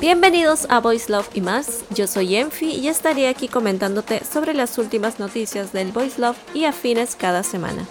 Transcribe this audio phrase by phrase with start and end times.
[0.00, 4.78] Bienvenidos a Voice Love y más, yo soy Enfi y estaré aquí comentándote sobre las
[4.78, 7.86] últimas noticias del Voice Love y afines cada semana.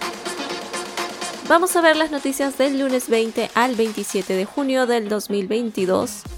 [1.48, 6.33] Vamos a ver las noticias del lunes 20 al 27 de junio del 2022.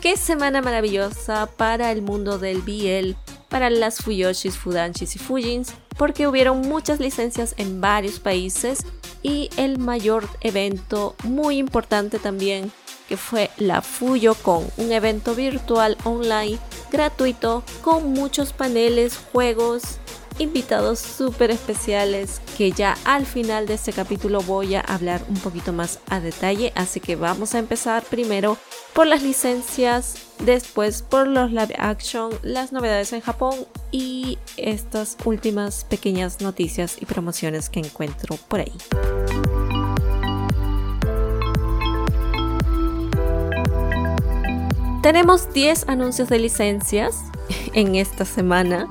[0.00, 3.16] Qué semana maravillosa para el mundo del BL,
[3.48, 8.86] para las Fuyoshis, Fudanshis y Fujins, porque hubieron muchas licencias en varios países
[9.24, 12.70] y el mayor evento muy importante también
[13.08, 16.58] que fue la FuyoCon, un evento virtual online
[16.92, 19.98] gratuito con muchos paneles, juegos,
[20.38, 25.72] invitados súper especiales que ya al final de este capítulo voy a hablar un poquito
[25.72, 26.72] más a detalle.
[26.74, 28.56] Así que vamos a empezar primero
[28.94, 30.14] por las licencias,
[30.44, 33.54] después por los live action, las novedades en Japón
[33.90, 38.72] y estas últimas pequeñas noticias y promociones que encuentro por ahí.
[45.02, 47.16] Tenemos 10 anuncios de licencias
[47.72, 48.88] en esta semana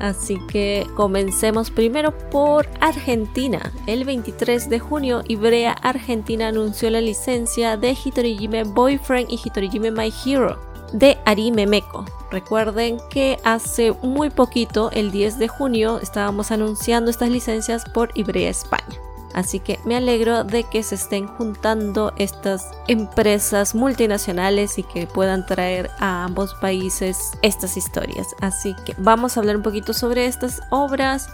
[0.00, 3.72] Así que comencemos primero por Argentina.
[3.86, 10.12] El 23 de junio, Ibrea Argentina anunció la licencia de Hitorijime Boyfriend y Hitorijime My
[10.24, 10.58] Hero
[10.92, 12.04] de Arime Meko.
[12.30, 18.50] Recuerden que hace muy poquito, el 10 de junio, estábamos anunciando estas licencias por Ibrea
[18.50, 19.09] España.
[19.34, 25.46] Así que me alegro de que se estén juntando estas empresas multinacionales y que puedan
[25.46, 28.28] traer a ambos países estas historias.
[28.40, 31.28] Así que vamos a hablar un poquito sobre estas obras.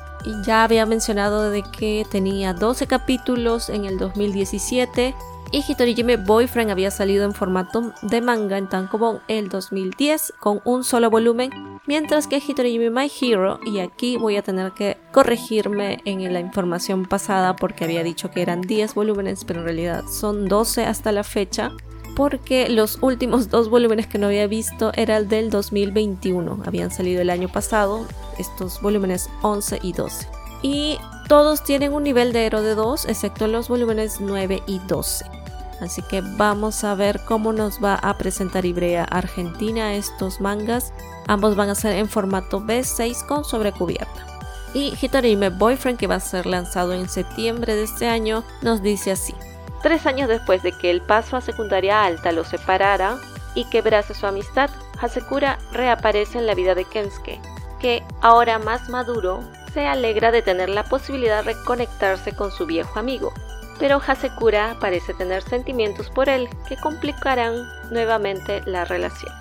[0.45, 5.15] Ya había mencionado de que tenía 12 capítulos en el 2017
[5.53, 10.83] y Hitorijime Boyfriend había salido en formato de manga en Tankobon el 2010 con un
[10.83, 16.33] solo volumen, mientras que Hitorijime My Hero, y aquí voy a tener que corregirme en
[16.33, 20.85] la información pasada porque había dicho que eran 10 volúmenes, pero en realidad son 12
[20.85, 21.73] hasta la fecha,
[22.15, 27.31] porque los últimos dos volúmenes que no había visto eran del 2021, habían salido el
[27.31, 28.07] año pasado,
[28.39, 30.29] estos volúmenes 11 y 12.
[30.63, 35.46] Y todos tienen un nivel de héroe de 2, excepto los volúmenes 9 y 12.
[35.81, 40.93] Así que vamos a ver cómo nos va a presentar Ibrea Argentina estos mangas.
[41.27, 44.27] Ambos van a ser en formato B6 con sobrecubierta.
[44.75, 49.13] Y Hitorime Boyfriend, que va a ser lanzado en septiembre de este año, nos dice
[49.13, 49.35] así.
[49.83, 53.19] Tres años después de que el paso a secundaria alta lo separara
[53.55, 54.71] y quebrase su amistad,
[55.01, 57.41] Hasekura reaparece en la vida de Kensuke,
[57.81, 62.99] que, ahora más maduro, se alegra de tener la posibilidad de reconectarse con su viejo
[62.99, 63.33] amigo,
[63.79, 69.33] pero Hasekura parece tener sentimientos por él que complicarán nuevamente la relación.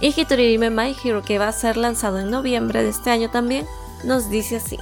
[0.00, 3.66] Y Hitoririme My Hero, que va a ser lanzado en noviembre de este año también,
[4.04, 4.78] nos dice así.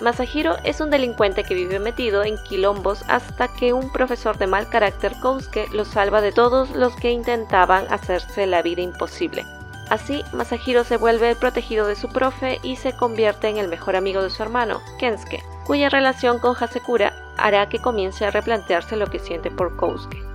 [0.00, 4.68] Masahiro es un delincuente que vive metido en quilombos hasta que un profesor de mal
[4.70, 9.44] carácter Kousuke lo salva de todos los que intentaban hacerse la vida imposible.
[9.90, 13.94] Así, Masahiro se vuelve el protegido de su profe y se convierte en el mejor
[13.96, 17.12] amigo de su hermano, Kensuke, cuya relación con Hasekura
[17.44, 20.30] hará que comience a replantearse lo que siente por Kousuke.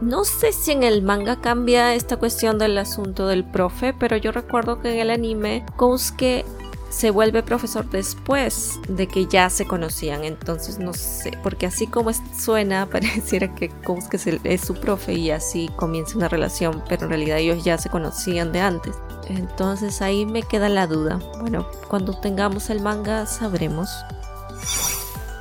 [0.00, 4.32] No sé si en el manga cambia esta cuestión del asunto del profe, pero yo
[4.32, 6.44] recuerdo que en el anime Kousuke
[6.92, 10.24] se vuelve profesor después de que ya se conocían.
[10.24, 15.70] Entonces no sé, porque así como suena, pareciera que Kousuke es su profe y así
[15.76, 18.96] comienza una relación, pero en realidad ellos ya se conocían de antes.
[19.28, 21.20] Entonces ahí me queda la duda.
[21.40, 23.88] Bueno, cuando tengamos el manga sabremos.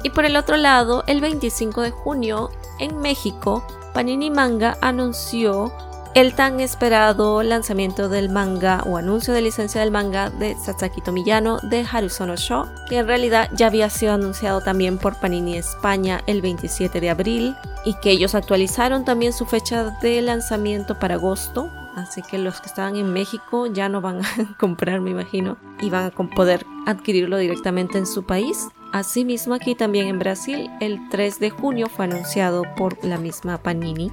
[0.03, 5.72] Y por el otro lado, el 25 de junio, en México, Panini Manga anunció
[6.13, 11.59] el tan esperado lanzamiento del manga o anuncio de licencia del manga de Sasaki Tomiyano
[11.59, 16.41] de Harusono Show, que en realidad ya había sido anunciado también por Panini España el
[16.41, 21.71] 27 de abril y que ellos actualizaron también su fecha de lanzamiento para agosto.
[21.95, 25.89] Así que los que estaban en México ya no van a comprar, me imagino, y
[25.89, 28.68] van a poder adquirirlo directamente en su país.
[28.91, 34.11] Asimismo, aquí también en Brasil, el 3 de junio fue anunciado por la misma Panini.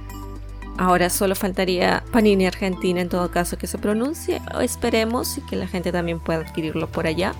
[0.77, 4.41] Ahora solo faltaría Panini Argentina en todo caso que se pronuncie.
[4.61, 7.33] Esperemos y que la gente también pueda adquirirlo por allá.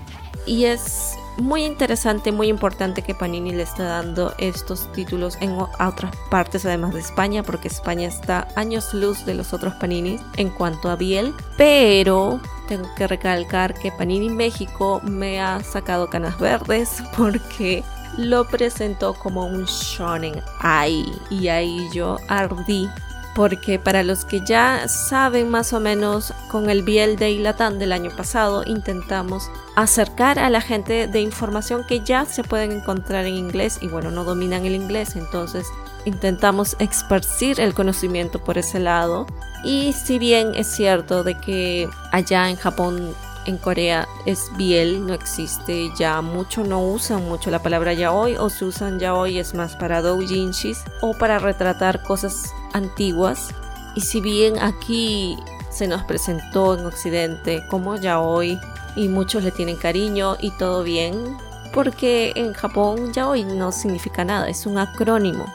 [0.46, 6.14] Y es muy interesante, muy importante que Panini le está dando estos títulos en otras
[6.30, 10.90] partes además de España, porque España está años luz de los otros Panini en cuanto
[10.90, 11.34] a Biel.
[11.56, 17.82] Pero tengo que recalcar que Panini México me ha sacado canas verdes porque
[18.16, 22.88] lo presentó como un shonen ai y ahí yo ardí
[23.34, 27.92] porque para los que ya saben más o menos con el Biel de Ilatán del
[27.92, 33.34] año pasado intentamos acercar a la gente de información que ya se pueden encontrar en
[33.34, 35.66] inglés y bueno no dominan el inglés entonces
[36.04, 39.26] intentamos esparcir el conocimiento por ese lado.
[39.64, 43.14] Y si bien es cierto de que allá en Japón
[43.46, 48.50] en Corea es biel, no existe ya mucho, no usan mucho la palabra yaoi o
[48.50, 53.48] se usan yaoi es más para doujinshis o para retratar cosas antiguas.
[53.94, 55.36] Y si bien aquí
[55.70, 58.58] se nos presentó en Occidente como yaoi
[58.96, 61.36] y muchos le tienen cariño y todo bien,
[61.72, 65.46] porque en Japón yaoi no significa nada, es un acrónimo.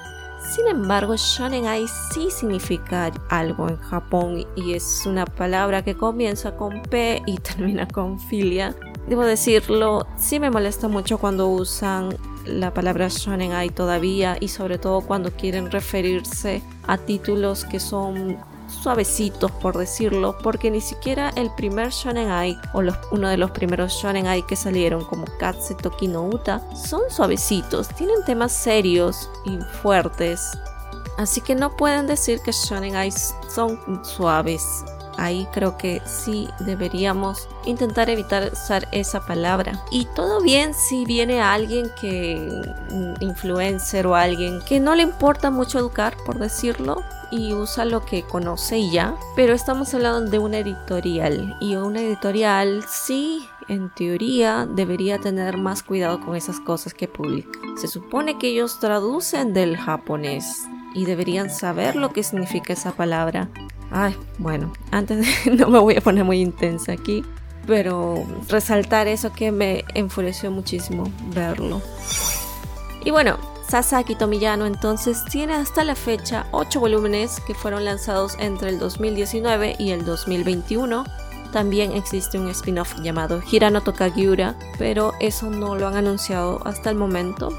[0.54, 6.56] Sin embargo, Shonen Ai sí significa algo en Japón y es una palabra que comienza
[6.56, 8.76] con P y termina con filia.
[9.08, 12.16] Debo decirlo, sí me molesta mucho cuando usan
[12.46, 18.38] la palabra Shonen Ai todavía y sobre todo cuando quieren referirse a títulos que son
[18.68, 22.82] suavecitos por decirlo, porque ni siquiera el primer shonen ai o
[23.12, 27.88] uno de los primeros shonen ai que salieron como Katse Toki no Uta son suavecitos,
[27.90, 30.58] tienen temas serios y fuertes.
[31.18, 34.84] Así que no pueden decir que shonen ai son suaves.
[35.18, 39.82] Ahí creo que sí deberíamos intentar evitar usar esa palabra.
[39.92, 42.62] Y todo bien si viene alguien que,
[43.22, 47.02] influencer o alguien que no le importa mucho educar, por decirlo,
[47.32, 52.84] y usa lo que conoce ya, pero estamos hablando de una editorial y una editorial
[52.88, 57.60] sí, en teoría, debería tener más cuidado con esas cosas que publica.
[57.78, 63.50] Se supone que ellos traducen del japonés y deberían saber lo que significa esa palabra.
[63.92, 67.24] Ay, bueno, antes de, no me voy a poner muy intensa aquí,
[67.68, 71.82] pero resaltar eso que me enfureció muchísimo verlo.
[73.04, 78.70] Y bueno, Sasaki Tomiyano entonces tiene hasta la fecha 8 volúmenes que fueron lanzados entre
[78.70, 81.04] el 2019 y el 2021.
[81.52, 86.96] También existe un spin-off llamado Hirano Tokagiura, pero eso no lo han anunciado hasta el
[86.96, 87.50] momento.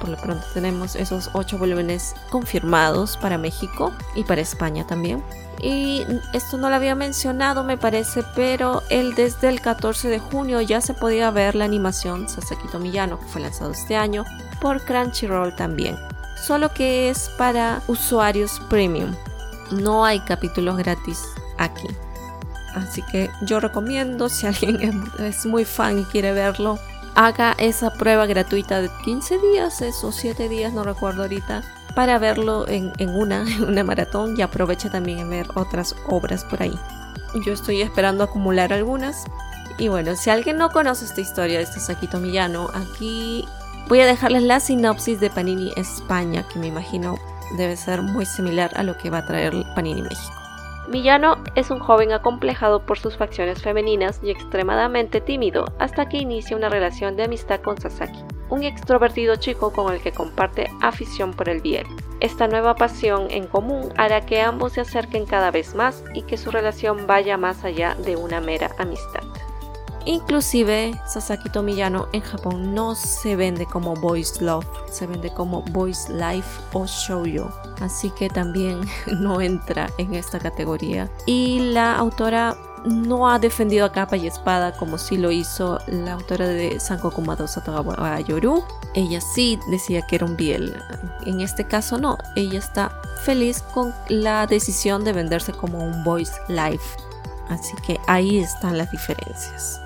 [0.00, 5.22] Por lo pronto tenemos esos 8 volúmenes confirmados para México y para España también.
[5.62, 10.60] Y esto no lo había mencionado me parece, pero el desde el 14 de junio
[10.60, 14.24] ya se podía ver la animación Sasaki Tomiyano que fue lanzado este año
[14.64, 15.94] por Crunchyroll también,
[16.42, 19.14] solo que es para usuarios premium.
[19.70, 21.22] No hay capítulos gratis
[21.58, 21.86] aquí.
[22.74, 26.78] Así que yo recomiendo, si alguien es muy fan y quiere verlo,
[27.14, 31.62] haga esa prueba gratuita de 15 días, esos 7 días, no recuerdo ahorita,
[31.94, 36.78] para verlo en, una, una maratón y aproveche también en ver otras obras por ahí.
[37.44, 39.26] Yo estoy esperando acumular algunas.
[39.76, 43.46] Y bueno, si alguien no conoce esta historia de este Saquito Millano, aquí
[43.86, 47.16] Voy a dejarles la sinopsis de Panini España, que me imagino
[47.58, 50.32] debe ser muy similar a lo que va a traer Panini México.
[50.88, 56.56] Millano es un joven acomplejado por sus facciones femeninas y extremadamente tímido hasta que inicia
[56.56, 61.50] una relación de amistad con Sasaki, un extrovertido chico con el que comparte afición por
[61.50, 61.86] el biel.
[62.20, 66.38] Esta nueva pasión en común hará que ambos se acerquen cada vez más y que
[66.38, 69.22] su relación vaya más allá de una mera amistad.
[70.06, 76.08] Inclusive Sasaki Tomiyano en Japón no se vende como Boys Love, se vende como Boys
[76.10, 78.80] Life o Shoujo, así que también
[79.20, 81.10] no entra en esta categoría.
[81.26, 86.12] Y la autora no ha defendido a capa y espada como sí lo hizo la
[86.12, 87.62] autora de Sankoku Madosa
[88.20, 88.62] Yoru.
[88.94, 90.76] Ella sí decía que era un biel.
[91.24, 96.32] En este caso no, ella está feliz con la decisión de venderse como un Boys
[96.48, 96.96] Life.
[97.48, 99.83] Así que ahí están las diferencias.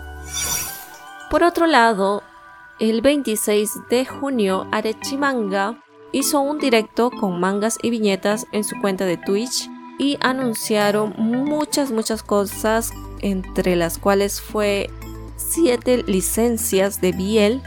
[1.30, 2.22] Por otro lado,
[2.80, 5.82] el 26 de junio, Arechimanga
[6.12, 9.68] hizo un directo con mangas y viñetas en su cuenta de Twitch
[9.98, 14.90] y anunciaron muchas, muchas cosas, entre las cuales fue
[15.36, 17.62] 7 licencias de Biel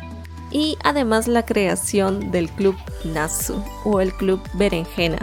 [0.49, 5.19] y además la creación del club Nasu o el club Berenjena.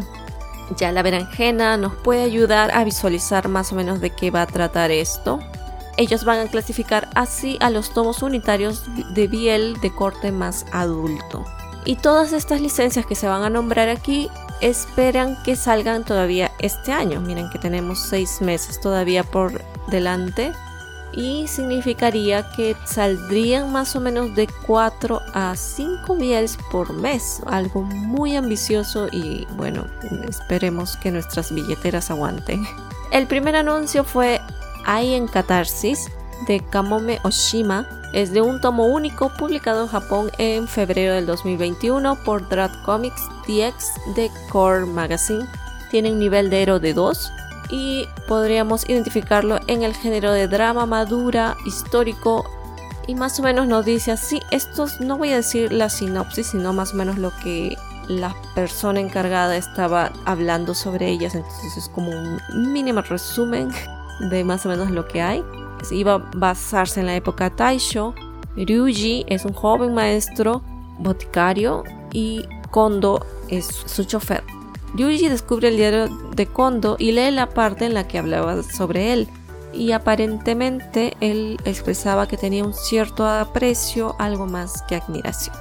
[0.76, 4.46] Ya la berenjena nos puede ayudar a visualizar más o menos de qué va a
[4.46, 5.40] tratar esto.
[5.98, 11.44] Ellos van a clasificar así a los tomos unitarios de Biel de corte más adulto.
[11.84, 16.92] Y todas estas licencias que se van a nombrar aquí esperan que salgan todavía este
[16.92, 17.20] año.
[17.20, 20.52] Miren que tenemos seis meses todavía por delante.
[21.14, 27.42] Y significaría que saldrían más o menos de 4 a 5 biels por mes.
[27.46, 29.84] Algo muy ambicioso y bueno,
[30.28, 32.64] esperemos que nuestras billeteras aguanten.
[33.10, 34.40] El primer anuncio fue
[34.88, 36.10] hay en Catarsis
[36.46, 42.24] de Kamome Oshima es de un tomo único publicado en Japón en febrero del 2021
[42.24, 45.46] por Drat Comics DX de Core Magazine.
[45.90, 47.30] tiene un nivel de héroe de 2
[47.68, 52.46] y podríamos identificarlo en el género de drama madura, histórico
[53.06, 56.72] y más o menos nos dice así, estos no voy a decir la sinopsis, sino
[56.72, 57.76] más o menos lo que
[58.06, 63.70] la persona encargada estaba hablando sobre ellas, entonces es como un mínimo resumen
[64.20, 65.44] de más o menos lo que hay.
[65.90, 68.14] Iba a basarse en la época Taisho.
[68.56, 70.62] Ryuji es un joven maestro
[70.98, 74.42] boticario y Kondo es su chofer.
[74.94, 79.12] Ryuji descubre el diario de Kondo y lee la parte en la que hablaba sobre
[79.12, 79.28] él
[79.72, 85.54] y aparentemente él expresaba que tenía un cierto aprecio, algo más que admiración.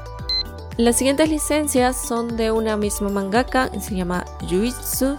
[0.78, 5.18] Las siguientes licencias son de una misma mangaka, se llama Yuitsu,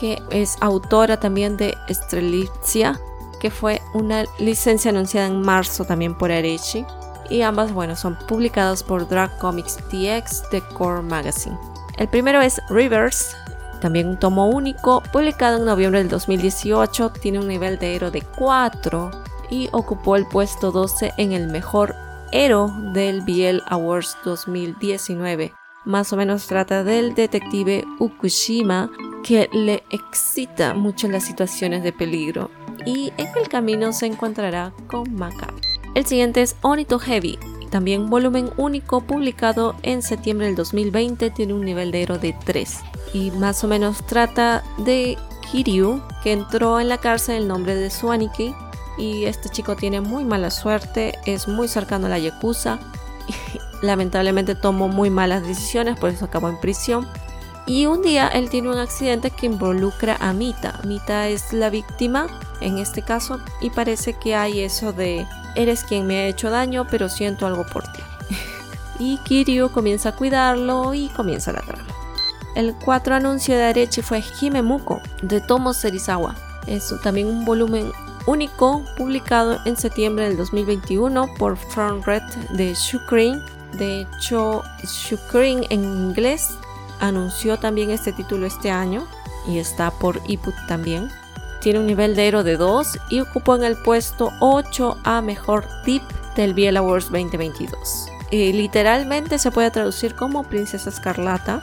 [0.00, 2.98] que es autora también de Strelitzia,
[3.38, 6.84] que fue una licencia anunciada en marzo también por Arechi.
[7.28, 11.56] Y ambas, bueno, son publicadas por Drag Comics DX de Core Magazine.
[11.98, 13.36] El primero es Rivers,
[13.80, 18.22] también un tomo único, publicado en noviembre del 2018, tiene un nivel de héroe de
[18.22, 19.10] 4
[19.50, 21.94] y ocupó el puesto 12 en el mejor
[22.32, 25.52] héroe del Biel Awards 2019.
[25.84, 28.90] Más o menos trata del detective Ukushima
[29.24, 32.50] que le excita mucho las situaciones de peligro
[32.86, 35.52] y en el camino se encontrará con Maka.
[35.94, 37.38] El siguiente es Onito Heavy,
[37.70, 42.78] también volumen único publicado en septiembre del 2020, tiene un nivel de héroe de 3
[43.12, 45.16] y más o menos trata de
[45.50, 48.54] Kiryu que entró en la cárcel en nombre de Suaniki
[48.98, 52.78] y este chico tiene muy mala suerte, es muy cercano a la Yakuza
[53.26, 53.34] y
[53.86, 57.08] lamentablemente tomó muy malas decisiones, por eso acabó en prisión.
[57.70, 60.80] Y un día él tiene un accidente que involucra a Mita.
[60.82, 62.26] Mita es la víctima
[62.60, 65.24] en este caso y parece que hay eso de
[65.54, 68.02] eres quien me ha hecho daño pero siento algo por ti.
[68.98, 71.86] y Kiryu comienza a cuidarlo y comienza la trama.
[72.56, 76.34] El 4 anuncio de Arechi fue Himemuko de Tomo Serizawa.
[76.66, 77.92] Es también un volumen
[78.26, 83.40] único publicado en septiembre del 2021 por Front Red de Shukrin.
[83.74, 86.48] De hecho, Shukrin en inglés
[87.00, 89.06] anunció también este título este año
[89.46, 91.10] y está por Iput también.
[91.60, 95.66] Tiene un nivel de héroe de 2 y ocupó en el puesto 8 a mejor
[95.84, 96.02] tip
[96.36, 98.06] del Biel Awards 2022.
[98.30, 101.60] Eh, literalmente se puede traducir como Princesa Escarlata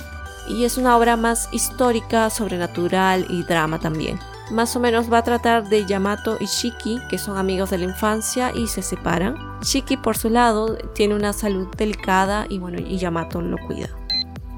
[0.47, 4.19] y es una obra más histórica, sobrenatural y drama también.
[4.51, 7.83] Más o menos va a tratar de Yamato y Shiki, que son amigos de la
[7.85, 9.35] infancia y se separan.
[9.61, 13.89] Shiki por su lado tiene una salud delicada y bueno, y Yamato lo cuida.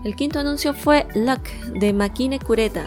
[0.04, 1.42] El quinto anuncio fue Luck
[1.74, 2.86] de Makine Kureta,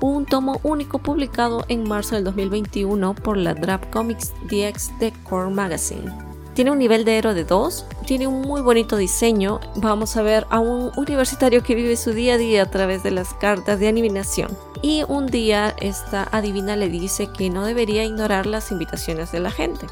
[0.00, 5.50] un tomo único publicado en marzo del 2021 por la Drap Comics DX de Core
[5.50, 6.12] Magazine.
[6.54, 9.58] Tiene un nivel de héroe de 2, tiene un muy bonito diseño.
[9.74, 13.10] Vamos a ver a un universitario que vive su día a día a través de
[13.10, 14.56] las cartas de adivinación.
[14.80, 19.50] Y un día esta adivina le dice que no debería ignorar las invitaciones de la
[19.50, 19.86] gente.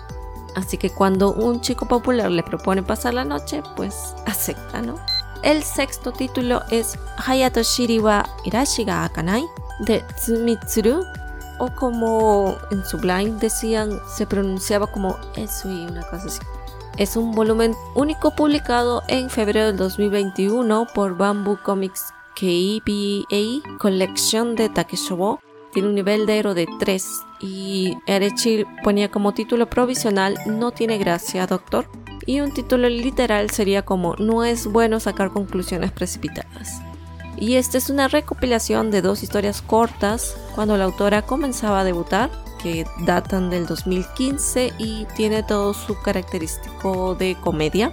[0.55, 5.01] Así que cuando un chico popular le propone pasar la noche, pues acepta, ¿no?
[5.43, 6.97] El sexto título es
[7.27, 9.45] Hayato Shiriwa Irashiga Akanai
[9.81, 11.05] de Tsumitsuru
[11.59, 16.41] o como en Sublime decían, se pronunciaba como Esui, una cosa así.
[16.97, 24.69] Es un volumen único publicado en febrero del 2021 por Bamboo Comics KBA Collection de
[24.69, 25.41] Takeshobo.
[25.73, 30.99] Tiene un nivel de héroe de 3 y Erechi ponía como título provisional No tiene
[30.99, 31.89] gracia, doctor.
[32.27, 36.81] Y un título literal sería como No es bueno sacar conclusiones precipitadas.
[37.37, 42.31] Y esta es una recopilación de dos historias cortas cuando la autora comenzaba a debutar
[42.63, 47.93] que datan del 2015 y tiene todo su característico de comedia.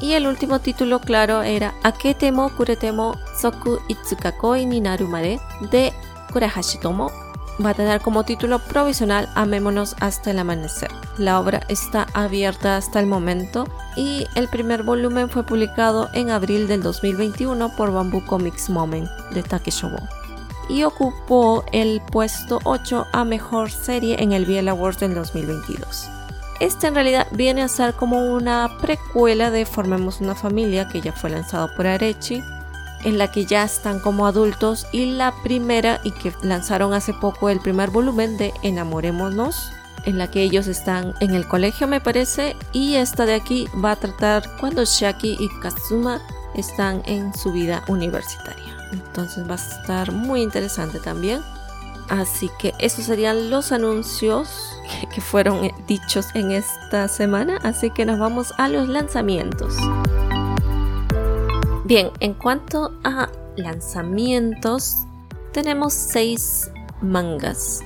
[0.00, 5.92] Y el último título, claro, era Aketemo Kuretemo Soku Itsukakoi ni Narumare de
[6.32, 7.27] Kurehashitomo.
[7.64, 10.90] Va a tener como título provisional Amémonos hasta el amanecer.
[11.16, 16.68] La obra está abierta hasta el momento y el primer volumen fue publicado en abril
[16.68, 19.98] del 2021 por Bamboo Comics Moment de Takeshobo
[20.68, 26.10] y ocupó el puesto 8 a mejor serie en el Biel Awards del 2022.
[26.60, 31.12] Este en realidad viene a ser como una precuela de Formemos una familia que ya
[31.12, 32.42] fue lanzado por Arechi,
[33.04, 37.48] en la que ya están como adultos y la primera y que lanzaron hace poco
[37.48, 39.70] el primer volumen de Enamorémonos,
[40.04, 43.92] en la que ellos están en el colegio me parece y esta de aquí va
[43.92, 46.20] a tratar cuando Shaki y Kazuma
[46.54, 48.76] están en su vida universitaria.
[48.92, 51.40] Entonces va a estar muy interesante también.
[52.08, 54.48] Así que esos serían los anuncios
[55.14, 57.58] que fueron dichos en esta semana.
[57.62, 59.76] Así que nos vamos a los lanzamientos.
[61.88, 65.06] Bien, en cuanto a lanzamientos,
[65.52, 67.80] tenemos seis mangas.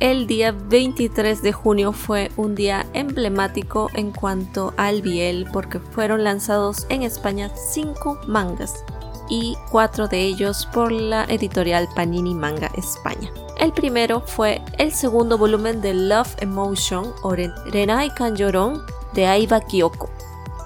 [0.00, 6.24] El día 23 de junio fue un día emblemático en cuanto al Biel porque fueron
[6.24, 8.84] lanzados en España cinco mangas
[9.30, 13.30] y cuatro de ellos por la editorial Panini Manga España.
[13.60, 18.82] El primero fue el segundo volumen de Love Emotion o Renai Kanjoron
[19.14, 20.10] de Aiba Kyoko,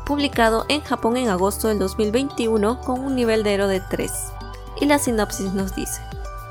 [0.06, 4.32] publicado en Japón en agosto del 2021 con un nivel de héroe de 3.
[4.80, 6.00] Y la sinopsis nos dice.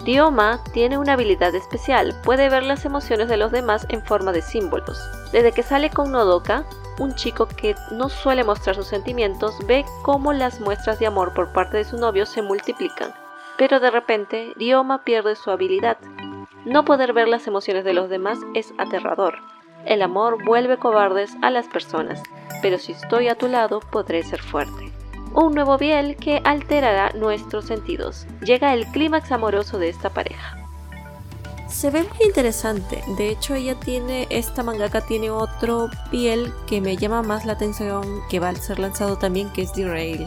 [0.06, 4.42] Ryoma tiene una habilidad especial, puede ver las emociones de los demás en forma de
[4.42, 5.00] símbolos.
[5.32, 6.66] Desde que sale con Nodoka,
[7.00, 11.52] un chico que no suele mostrar sus sentimientos ve cómo las muestras de amor por
[11.54, 13.14] parte de su novio se multiplican.
[13.58, 15.98] Pero de repente, Ryoma pierde su habilidad.
[16.66, 19.55] No poder ver las emociones de los demás es aterrador.
[19.86, 22.22] El amor vuelve cobardes a las personas,
[22.62, 24.92] pero si estoy a tu lado podré ser fuerte.
[25.34, 28.26] Un nuevo biel que alterará nuestros sentidos.
[28.42, 30.58] Llega el clímax amoroso de esta pareja.
[31.68, 33.04] Se ve muy interesante.
[33.18, 38.22] De hecho, ella tiene, esta mangaka tiene otro piel que me llama más la atención,
[38.30, 40.26] que va a ser lanzado también, que es Derail.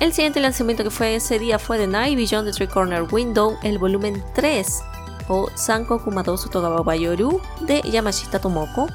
[0.00, 3.58] El siguiente lanzamiento que fue ese día fue The Night Beyond the Three Corner Window,
[3.62, 4.82] el volumen 3,
[5.30, 8.88] o Sanko Kumadosu Togawa Bayoru, de Yamashita Tomoko.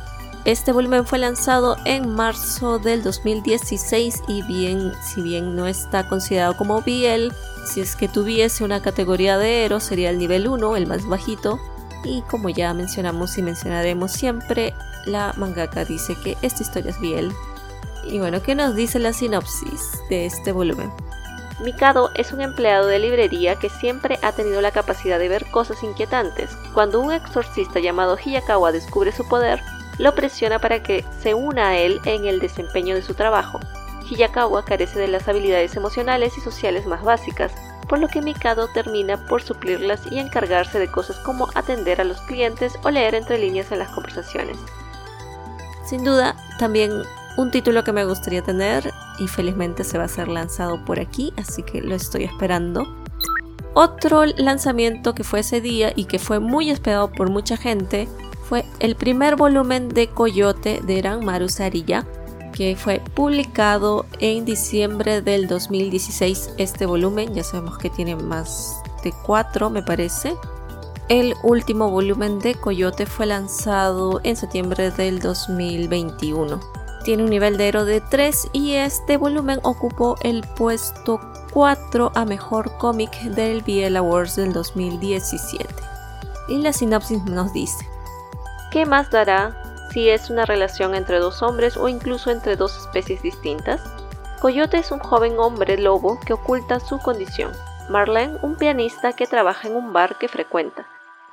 [0.44, 6.56] Este volumen fue lanzado en marzo del 2016 y bien, si bien no está considerado
[6.56, 7.34] como BL,
[7.66, 11.58] si es que tuviese una categoría de Ero sería el nivel 1, el más bajito.
[12.04, 14.76] Y como ya mencionamos y mencionaremos siempre,
[15.06, 17.34] la mangaka dice que esta historia es BL.
[18.08, 20.92] Y bueno, ¿qué nos dice la sinopsis de este volumen?
[21.60, 25.84] Mikado es un empleado de librería que siempre ha tenido la capacidad de ver cosas
[25.84, 26.56] inquietantes.
[26.74, 29.62] Cuando un exorcista llamado Hiyakawa descubre su poder,
[29.98, 33.62] lo presiona para que se una a él en el desempeño de su trabajo.
[34.10, 37.54] Hiyakawa carece de las habilidades emocionales y sociales más básicas,
[37.88, 42.20] por lo que Mikado termina por suplirlas y encargarse de cosas como atender a los
[42.22, 44.58] clientes o leer entre líneas en las conversaciones.
[45.86, 46.92] Sin duda, también
[47.38, 51.34] un título que me gustaría tener y felizmente se va a ser lanzado por aquí,
[51.38, 52.86] así que lo estoy esperando.
[53.74, 58.08] Otro lanzamiento que fue ese día y que fue muy esperado por mucha gente
[58.48, 62.06] fue el primer volumen de Coyote de Ranmaru Sarilla,
[62.54, 69.14] que fue publicado en diciembre del 2016 este volumen, ya sabemos que tiene más de
[69.26, 70.36] cuatro me parece.
[71.10, 76.85] El último volumen de Coyote fue lanzado en septiembre del 2021.
[77.06, 81.22] Tiene un nivel de héroe de 3 y este volumen ocupó el puesto
[81.54, 85.66] 4 a mejor cómic del BL Awards del 2017.
[86.50, 87.88] Y la sinopsis nos dice:
[88.72, 89.56] ¿Qué más dará
[89.96, 93.82] si es una relación entre dos hombres o incluso entre dos especies distintas.
[94.42, 97.54] Coyote es un joven hombre lobo que oculta su condición.
[97.88, 100.86] Marlene, un pianista que trabaja en un bar que frecuenta.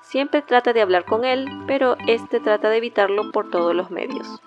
[0.02, 4.40] Siempre trata de hablar con él, pero este trata de evitarlo por todos los medios.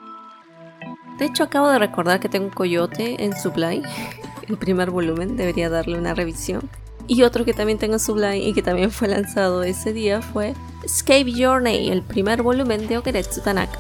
[1.17, 3.84] De hecho, acabo de recordar que tengo un coyote en Sublime,
[4.47, 6.69] el primer volumen, debería darle una revisión.
[7.08, 10.54] Y otro que también tengo en Sublime y que también fue lanzado ese día fue
[10.84, 13.80] Escape Journey, el primer volumen de Okeretsu Tanaka.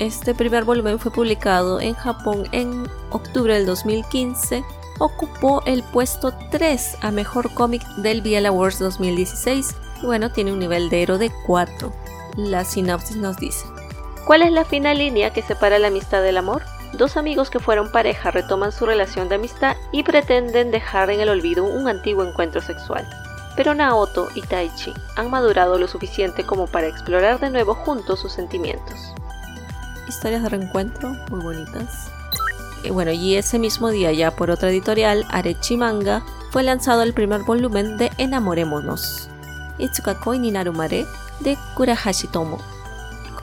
[0.00, 4.64] Este primer volumen fue publicado en Japón en octubre del 2015.
[4.98, 10.58] Ocupó el puesto 3 a mejor cómic del BL Awards 2016 y bueno, tiene un
[10.58, 11.92] nivel de héroe de 4.
[12.36, 13.64] La sinopsis nos dice:
[14.26, 16.62] ¿Cuál es la fina línea que separa la amistad del amor?
[16.92, 21.28] Dos amigos que fueron pareja retoman su relación de amistad y pretenden dejar en el
[21.28, 23.06] olvido un antiguo encuentro sexual.
[23.56, 28.32] Pero Naoto y Taichi han madurado lo suficiente como para explorar de nuevo juntos sus
[28.32, 29.14] sentimientos
[30.08, 32.10] historias de reencuentro muy bonitas.
[32.82, 37.14] Y bueno, y ese mismo día ya por otra editorial, Arechi Manga, fue lanzado el
[37.14, 39.28] primer volumen de Enamorémonos,
[39.78, 41.06] Itsukakoi ni Narumare,
[41.40, 42.58] de Kurahashi Tomo.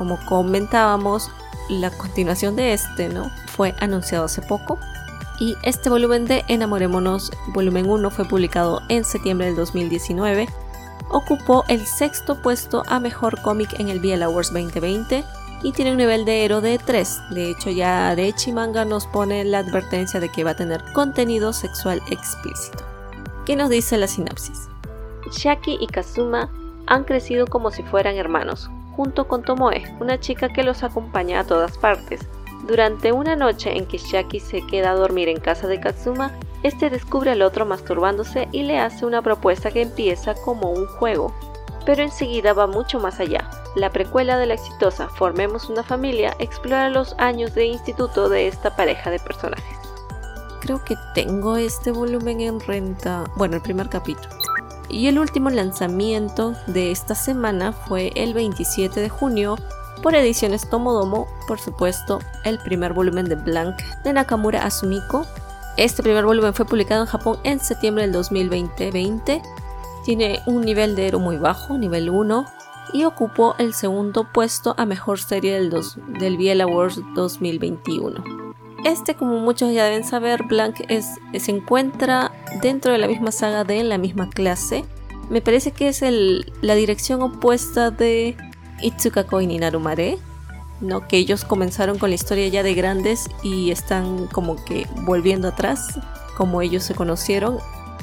[0.01, 1.29] Como comentábamos,
[1.69, 3.29] la continuación de este, ¿no?
[3.45, 4.79] Fue anunciado hace poco.
[5.39, 10.49] Y este volumen de Enamorémonos, volumen 1, fue publicado en septiembre del 2019.
[11.11, 15.23] Ocupó el sexto puesto a mejor cómic en el BL Awards 2020
[15.61, 17.21] y tiene un nivel de héroe de 3.
[17.29, 21.53] De hecho, ya de Manga nos pone la advertencia de que va a tener contenido
[21.53, 22.83] sexual explícito.
[23.45, 24.67] ¿Qué nos dice la sinopsis?
[25.31, 26.49] Shaki y Kazuma
[26.87, 31.43] han crecido como si fueran hermanos, junto con Tomoe, una chica que los acompaña a
[31.45, 32.21] todas partes.
[32.67, 36.31] Durante una noche en que Shaki se queda a dormir en casa de Kazuma,
[36.63, 41.33] este descubre al otro masturbándose y le hace una propuesta que empieza como un juego,
[41.85, 43.49] pero enseguida va mucho más allá.
[43.75, 48.75] La precuela de la exitosa Formemos una familia explora los años de instituto de esta
[48.75, 49.77] pareja de personajes.
[50.59, 54.29] Creo que tengo este volumen en renta, bueno, el primer capítulo.
[54.89, 59.57] Y el último lanzamiento de esta semana fue el 27 de junio
[60.01, 65.25] por ediciones Tomodomo, por supuesto, el primer volumen de Blank de Nakamura Asumiko.
[65.77, 69.41] Este primer volumen fue publicado en Japón en septiembre del 2020.
[70.03, 72.45] Tiene un nivel de héroe muy bajo, nivel 1,
[72.93, 75.73] y ocupó el segundo puesto a mejor serie del,
[76.19, 78.51] del Biel Awards 2021.
[78.83, 81.05] Este, como muchos ya deben saber, Blank es,
[81.37, 84.85] se encuentra dentro de la misma saga de la misma clase.
[85.29, 88.35] Me parece que es el, la dirección opuesta de
[88.81, 90.17] Itsukako y Narumare,
[90.81, 91.07] ¿no?
[91.07, 95.99] que ellos comenzaron con la historia ya de grandes y están como que volviendo atrás,
[96.35, 97.59] como ellos se conocieron.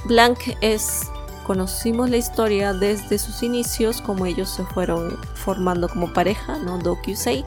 [0.06, 1.10] Blank es
[1.48, 6.78] conocimos la historia desde sus inicios, como ellos se fueron formando como pareja, ¿no?
[6.78, 7.44] Dokusei.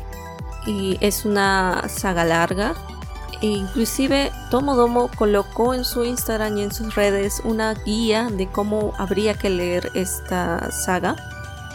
[0.65, 2.74] Y es una saga larga.
[3.41, 8.93] E inclusive Tomodomo colocó en su Instagram y en sus redes una guía de cómo
[8.97, 11.15] habría que leer esta saga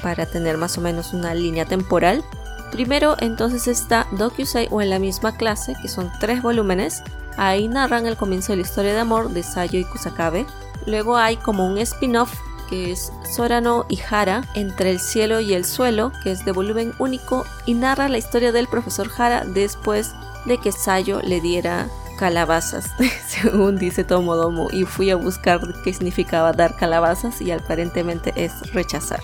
[0.02, 2.22] para tener más o menos una línea temporal.
[2.70, 7.02] Primero entonces está Dokusei o en la misma clase, que son tres volúmenes.
[7.37, 10.46] Ahí narran el comienzo de la historia de amor de Sayo y Kusakabe,
[10.87, 12.33] Luego hay como un spin-off
[12.70, 16.92] que es Sorano y Hara entre el cielo y el suelo, que es de volumen
[16.98, 20.14] único y narra la historia del profesor Hara después
[20.46, 22.90] de que Sayo le diera calabazas,
[23.28, 29.20] según dice Tomodomo, y fui a buscar qué significaba dar calabazas y aparentemente es rechazar.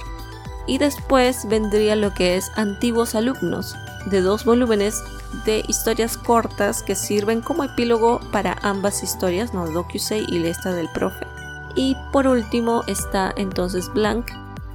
[0.66, 3.74] Y después vendría lo que es Antiguos Alumnos,
[4.06, 5.02] de dos volúmenes
[5.44, 10.88] de historias cortas que sirven como epílogo para ambas historias, no Dokusei y esta del
[10.90, 11.26] profe.
[11.74, 14.30] Y por último está entonces Blank,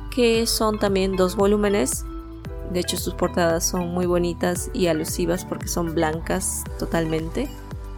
[0.10, 2.06] que son también dos volúmenes.
[2.72, 7.50] De hecho sus portadas son muy bonitas y alusivas porque son blancas totalmente.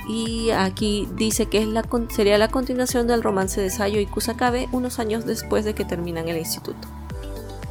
[0.08, 4.68] Y aquí dice que es la, sería la continuación del romance de Sayo y Kusakabe
[4.72, 6.88] unos años después de que terminan el instituto.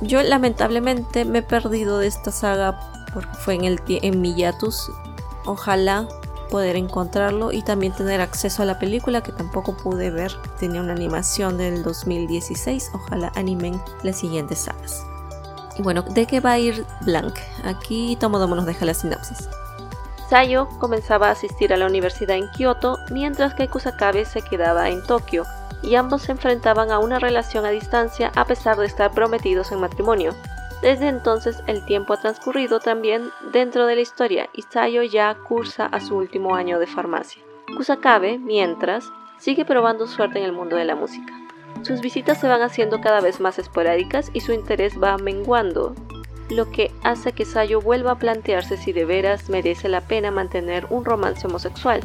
[0.01, 2.79] Yo lamentablemente me he perdido de esta saga
[3.13, 4.37] porque fue en, el, en mi
[5.47, 6.09] Ojalá
[6.51, 10.33] poder encontrarlo y también tener acceso a la película que tampoco pude ver.
[10.59, 15.03] Tenía una animación del 2016, ojalá animen las siguientes sagas.
[15.79, 17.35] Y bueno, ¿de qué va a ir Blank?
[17.65, 19.49] Aquí Tomodomo nos deja la sinopsis.
[20.29, 25.03] Sayo comenzaba a asistir a la universidad en Kioto, mientras que Kusakabe se quedaba en
[25.07, 25.45] Tokio,
[25.83, 29.81] y ambos se enfrentaban a una relación a distancia a pesar de estar prometidos en
[29.81, 30.35] matrimonio.
[30.83, 35.87] Desde entonces el tiempo ha transcurrido también dentro de la historia y Sayo ya cursa
[35.87, 37.43] a su último año de farmacia.
[37.77, 41.33] Kusakabe, mientras, sigue probando suerte en el mundo de la música.
[41.83, 45.95] Sus visitas se van haciendo cada vez más esporádicas y su interés va menguando,
[46.51, 50.87] lo que hace que Sayo vuelva a plantearse si de veras merece la pena mantener
[50.91, 52.01] un romance homosexual.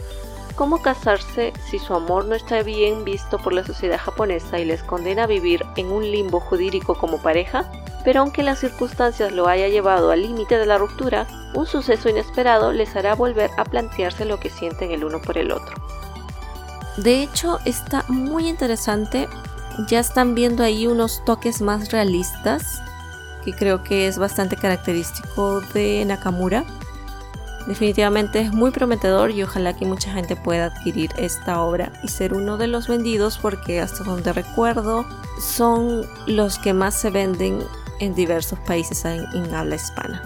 [0.55, 4.83] ¿Cómo casarse si su amor no está bien visto por la sociedad japonesa y les
[4.83, 7.69] condena a vivir en un limbo jurídico como pareja?
[8.03, 12.73] pero aunque las circunstancias lo haya llevado al límite de la ruptura, un suceso inesperado
[12.73, 15.75] les hará volver a plantearse lo que sienten el uno por el otro.
[16.97, 19.27] De hecho, está muy interesante.
[19.87, 22.81] Ya están viendo ahí unos toques más realistas,
[23.43, 26.63] que creo que es bastante característico de Nakamura.
[27.67, 32.33] Definitivamente es muy prometedor y ojalá que mucha gente pueda adquirir esta obra y ser
[32.33, 35.05] uno de los vendidos porque hasta donde recuerdo
[35.39, 37.59] son los que más se venden
[37.99, 40.21] en diversos países en, habla hispana.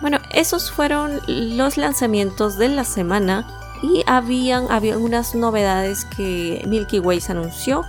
[0.00, 3.46] Bueno, esos fueron los lanzamientos de la semana
[3.82, 7.84] y habían, había algunas novedades que Milky Way anunció.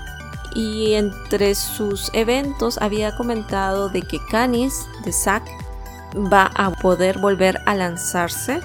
[0.56, 5.44] Y entre sus eventos había comentado de que Canis de Zack
[6.16, 8.62] va a poder volver a lanzarse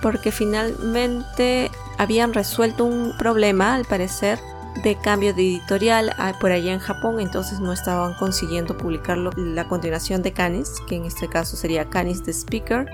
[0.00, 4.38] porque finalmente habían resuelto un problema al parecer
[4.82, 9.66] de cambio de editorial ah, por allá en Japón, entonces no estaban consiguiendo publicarlo la
[9.68, 12.86] continuación de Canis, que en este caso sería Canis the Speaker,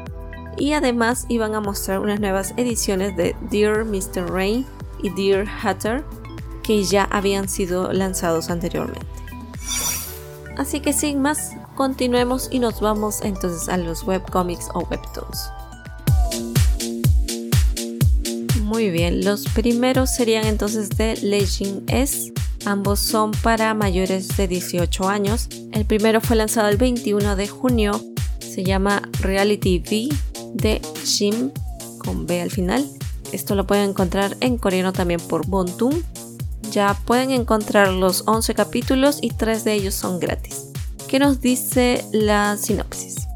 [0.57, 4.31] y además iban a mostrar unas nuevas ediciones de Dear Mr.
[4.31, 4.67] Rain
[5.03, 6.05] y Dear Hatter,
[6.63, 9.07] que ya habían sido lanzados anteriormente.
[10.57, 15.51] Así que sin más, continuemos y nos vamos entonces a los webcomics o webtoons.
[18.63, 22.33] Muy bien, los primeros serían entonces de Legend S.
[22.65, 25.49] Ambos son para mayores de 18 años.
[25.73, 28.01] El primero fue lanzado el 21 de junio.
[28.39, 30.32] Se llama Reality V
[30.63, 31.51] de Jim
[31.99, 32.89] con B al final.
[33.33, 36.03] Esto lo pueden encontrar en coreano también por Bontum.
[36.71, 40.73] Ya pueden encontrar los 11 capítulos y 3 de ellos son gratis.
[41.09, 43.27] ¿Qué nos dice la sinopsis?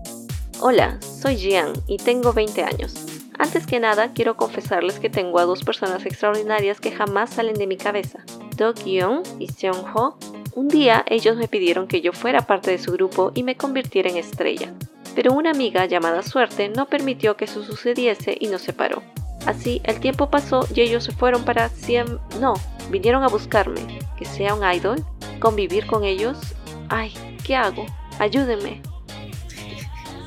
[0.61, 2.95] Hola, soy Jian y tengo 20 años.
[3.39, 7.67] Antes que nada, quiero confesarles que tengo a dos personas extraordinarias que jamás salen de
[7.67, 8.21] mi cabeza.
[8.57, 10.17] Do Kyung y Seong Ho,
[10.55, 14.09] Un día ellos me pidieron que yo fuera parte de su grupo y me convirtiera
[14.09, 14.73] en estrella,
[15.17, 19.03] pero una amiga llamada Suerte no permitió que eso sucediese y nos separó.
[19.47, 22.21] Así, el tiempo pasó y ellos se fueron para 100...
[22.39, 22.53] No,
[22.91, 23.81] vinieron a buscarme.
[24.19, 25.03] ¿Que sea un idol?
[25.41, 26.37] ¿Convivir con ellos?
[26.91, 27.87] Ay, ¿qué hago?
[28.19, 28.83] Ayúdenme.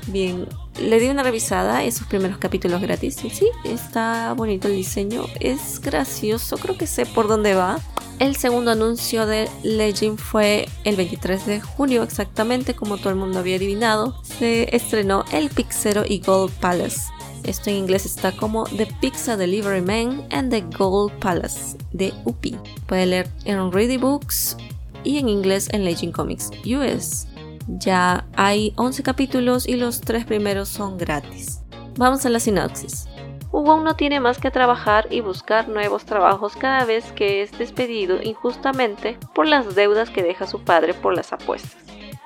[0.07, 0.47] Bien,
[0.81, 5.79] le di una revisada esos primeros capítulos gratis y sí, está bonito el diseño, es
[5.81, 7.79] gracioso, creo que sé por dónde va.
[8.19, 13.39] El segundo anuncio de Legend fue el 23 de junio, exactamente como todo el mundo
[13.39, 14.21] había adivinado.
[14.23, 16.99] Se estrenó el Pixero y Gold Palace.
[17.43, 22.57] Esto en inglés está como The Pizza Delivery Man and the Gold Palace de UPI.
[22.87, 24.57] Puede leer en Ready Books
[25.05, 27.28] y en inglés en Legend Comics US.
[27.77, 31.61] Ya hay 11 capítulos y los tres primeros son gratis.
[31.97, 33.07] Vamos a la sinopsis.
[33.51, 38.23] Hugo no tiene más que trabajar y buscar nuevos trabajos cada vez que es despedido
[38.23, 41.77] injustamente por las deudas que deja su padre por las apuestas.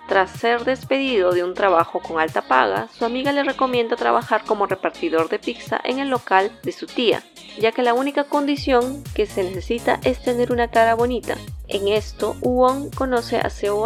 [0.07, 4.65] Tras ser despedido de un trabajo con alta paga, su amiga le recomienda trabajar como
[4.65, 7.21] repartidor de pizza en el local de su tía,
[7.59, 11.35] ya que la única condición que se necesita es tener una cara bonita.
[11.67, 13.85] En esto, Wong conoce a Seo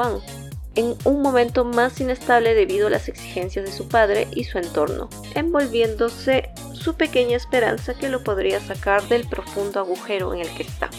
[0.78, 5.10] en un momento más inestable debido a las exigencias de su padre y su entorno,
[5.36, 10.90] envolviéndose su pequeña esperanza que lo podría sacar del profundo agujero en el que está.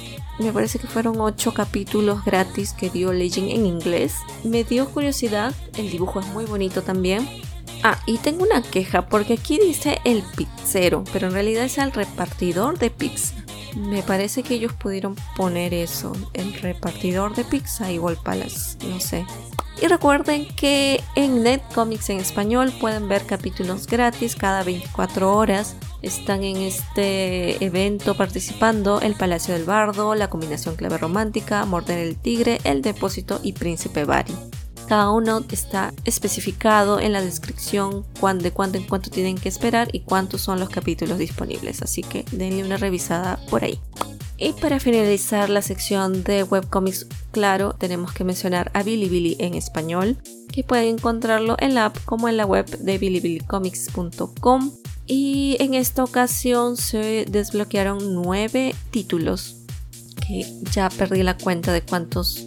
[0.41, 4.15] Me parece que fueron 8 capítulos gratis que dio Legend en inglés.
[4.45, 7.29] Me dio curiosidad, el dibujo es muy bonito también.
[7.85, 11.93] Ah, y tengo una queja porque aquí dice el pizzero, pero en realidad es el
[11.93, 13.35] repartidor de pizza.
[13.77, 19.25] Me parece que ellos pudieron poner eso, el repartidor de pizza igual Palace, no sé.
[19.81, 25.77] Y recuerden que en Netcomics en español pueden ver capítulos gratis cada 24 horas.
[26.03, 32.17] Están en este evento participando El Palacio del Bardo, La Combinación Clave Romántica, Morder el
[32.17, 34.35] Tigre, El Depósito y Príncipe Bari.
[34.89, 38.05] Cada uno está especificado en la descripción
[38.39, 41.83] de cuánto en cuánto tienen que esperar y cuántos son los capítulos disponibles.
[41.83, 43.79] Así que denle una revisada por ahí.
[44.41, 50.17] Y para finalizar la sección de webcomics, claro, tenemos que mencionar a Bilibili en español,
[50.53, 54.71] que pueden encontrarlo en la app como en la web de bilibilicomics.com.
[55.07, 59.57] Y en esta ocasión se desbloquearon nueve títulos,
[60.25, 62.47] que ya perdí la cuenta de cuántos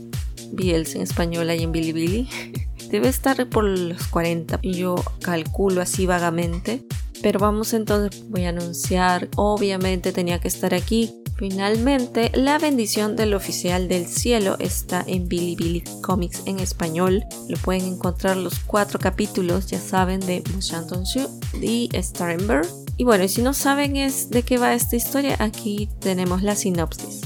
[0.53, 2.29] BLs en español hay en Bilibili.
[2.89, 6.85] Debe estar por los 40, y yo calculo así vagamente.
[7.21, 13.33] Pero vamos entonces, voy a anunciar, obviamente tenía que estar aquí Finalmente, La bendición del
[13.33, 17.23] oficial del cielo está en Bilibili Comics en español.
[17.49, 21.27] Lo pueden encontrar los cuatro capítulos, ya saben, de Mushanton Shu
[21.59, 22.67] y Starrenberg.
[22.95, 27.21] Y bueno, si no saben es de qué va esta historia, aquí tenemos la sinopsis.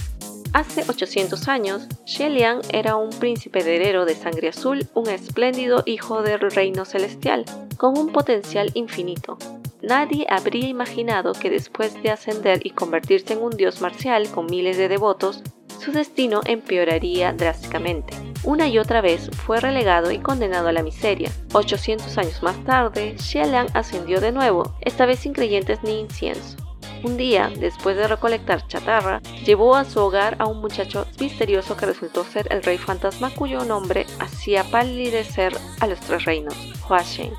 [0.53, 1.85] Hace 800 años,
[2.17, 7.43] Liang era un príncipe heredero de sangre azul, un espléndido hijo del reino celestial,
[7.75, 9.37] con un potencial infinito.
[9.85, 14.77] Nadie habría imaginado que después de ascender y convertirse en un dios marcial con miles
[14.77, 15.43] de devotos,
[15.79, 18.15] su destino empeoraría drásticamente.
[18.43, 21.31] Una y otra vez fue relegado y condenado a la miseria.
[21.53, 26.57] 800 años más tarde, Liang ascendió de nuevo, esta vez sin creyentes ni incienso.
[27.03, 31.85] Un día, después de recolectar chatarra, llevó a su hogar a un muchacho misterioso que
[31.85, 36.55] resultó ser el rey fantasma cuyo nombre hacía palidecer a los tres reinos,
[36.89, 37.33] Hua Shen.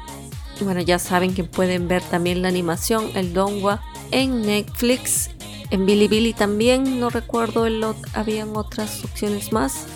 [0.61, 5.31] Bueno, ya saben que pueden ver también la animación, el Dongwa, en Netflix,
[5.71, 9.87] en Bilibili también, no recuerdo, el habían otras opciones más.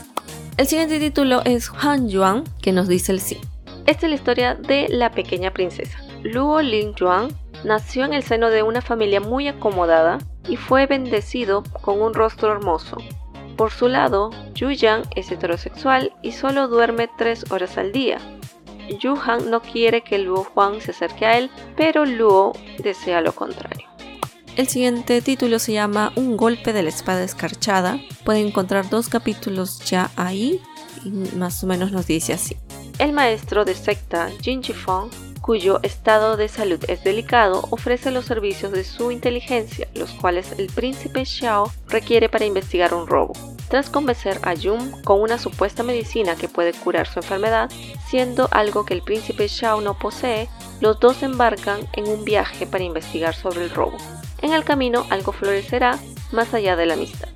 [0.57, 3.39] El siguiente título es Han Yuan, que nos dice el sí.
[3.87, 5.99] Esta es la historia de la pequeña princesa.
[6.23, 7.29] Luo Ling Yuan
[7.65, 10.19] nació en el seno de una familia muy acomodada
[10.49, 12.99] y fue bendecido con un rostro hermoso.
[13.57, 18.19] Por su lado, Yu Yang es heterosexual y solo duerme tres horas al día.
[18.99, 23.33] Yu Han no quiere que Luo Huang se acerque a él, pero Luo desea lo
[23.33, 23.89] contrario.
[24.57, 28.01] El siguiente título se llama Un golpe de la espada escarchada.
[28.25, 30.61] Pueden encontrar dos capítulos ya ahí
[31.05, 32.57] y más o menos nos dice así.
[32.99, 35.11] El maestro de secta Jin Fong
[35.51, 40.69] cuyo estado de salud es delicado, ofrece los servicios de su inteligencia, los cuales el
[40.69, 43.33] príncipe Xiao requiere para investigar un robo.
[43.69, 47.69] Tras convencer a Yum con una supuesta medicina que puede curar su enfermedad,
[48.09, 50.49] siendo algo que el príncipe Xiao no posee,
[50.81, 53.97] los dos embarcan en un viaje para investigar sobre el robo.
[54.43, 55.99] En el camino algo florecerá
[56.31, 57.29] más allá de la amistad.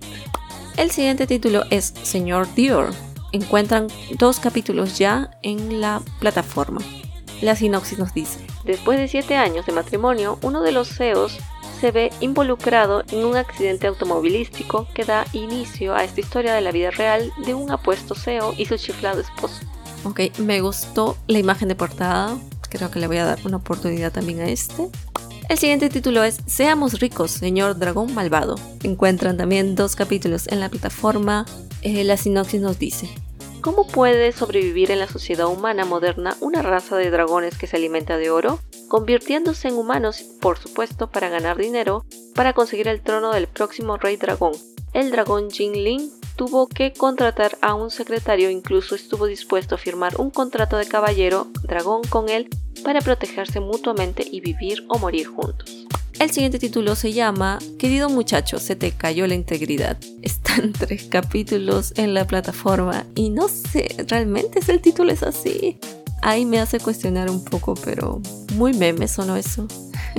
[0.77, 2.93] El siguiente título es Señor Dior.
[3.33, 3.89] Encuentran
[4.21, 6.79] dos capítulos ya en la plataforma.
[7.45, 11.37] La sinopsis nos dice, después de siete años de matrimonio, uno de los CEOs
[11.79, 16.73] se ve involucrado en un accidente automovilístico que da inicio a esta historia de la
[16.73, 19.61] vida real de un apuesto CEO y su chiflado esposo.
[20.05, 22.35] Ok, me gustó la imagen de portada.
[22.71, 24.89] Creo que le voy a dar una oportunidad también a este.
[25.51, 28.55] El siguiente título es Seamos ricos, señor dragón malvado.
[28.85, 31.45] Encuentran también dos capítulos en la plataforma.
[31.83, 33.11] Eh, la sinopsis nos dice,
[33.65, 38.19] ¿Cómo puede sobrevivir en la sociedad humana moderna una raza de dragones que se alimenta
[38.19, 43.47] de oro, convirtiéndose en humanos, por supuesto, para ganar dinero, para conseguir el trono del
[43.47, 44.53] próximo rey dragón?
[44.93, 50.29] El dragón Jinling tuvo que contratar a un secretario, incluso estuvo dispuesto a firmar un
[50.29, 52.51] contrato de caballero dragón con él
[52.85, 55.87] para protegerse mutuamente y vivir o morir juntos.
[56.21, 59.99] El siguiente título se llama Querido muchacho, se te cayó la integridad.
[60.23, 65.79] Están tres capítulos en la plataforma y no sé, realmente es el título es así.
[66.23, 68.23] Ahí me hace cuestionar un poco, pero
[68.55, 69.67] muy meme sonó eso.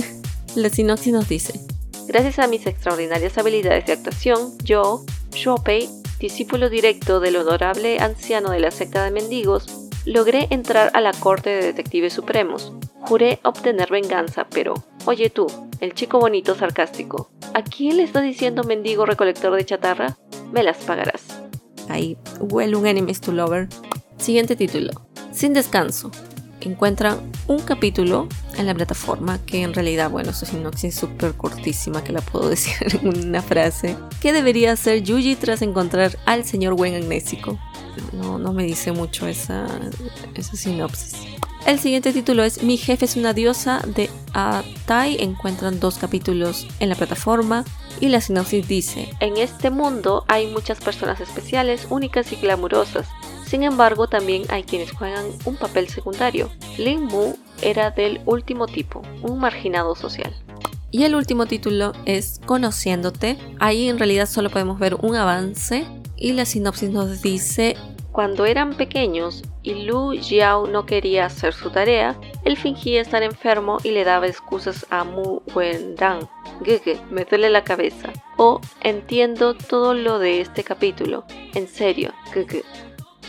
[0.54, 1.60] la sinopsis nos dice,
[2.06, 5.88] Gracias a mis extraordinarias habilidades de actuación, yo, Shopei,
[6.20, 9.66] discípulo directo del honorable anciano de la secta de mendigos,
[10.04, 12.72] logré entrar a la corte de detectives supremos.
[13.00, 14.74] Juré obtener venganza, pero,
[15.06, 15.46] oye tú,
[15.80, 20.18] el chico bonito sarcástico, ¿a quién le estás diciendo mendigo recolector de chatarra?
[20.52, 21.22] Me las pagarás.
[21.88, 23.68] Ahí, well, un enemies to lover.
[24.18, 24.90] Siguiente título.
[25.32, 26.10] Sin descanso.
[26.60, 32.02] Encuentran un capítulo en la plataforma que en realidad, bueno, es una sinopsis súper cortísima
[32.02, 33.96] que la puedo decir en una frase.
[34.20, 37.58] ¿Qué debería hacer Yuji tras encontrar al señor buen amnésico?
[38.12, 39.66] No, no me dice mucho esa,
[40.34, 41.14] esa sinopsis.
[41.66, 45.16] El siguiente título es Mi jefe es una diosa de Atai.
[45.20, 47.64] Encuentran dos capítulos en la plataforma
[48.00, 53.08] y la sinopsis dice, en este mundo hay muchas personas especiales, únicas y glamurosas.
[53.48, 56.50] Sin embargo, también hay quienes juegan un papel secundario.
[56.78, 60.32] Lin Mu era del último tipo, un marginado social.
[60.92, 63.38] Y el último título es Conociéndote.
[63.58, 65.84] Ahí en realidad solo podemos ver un avance
[66.16, 67.76] y la sinopsis nos dice
[68.16, 73.78] cuando eran pequeños y Lu Jiao no quería hacer su tarea, él fingía estar enfermo
[73.82, 76.28] y le daba excusas a Mu Wendang.
[76.64, 78.12] Gege, me duele la cabeza.
[78.36, 81.24] O entiendo todo lo de este capítulo.
[81.54, 82.62] En serio, gege.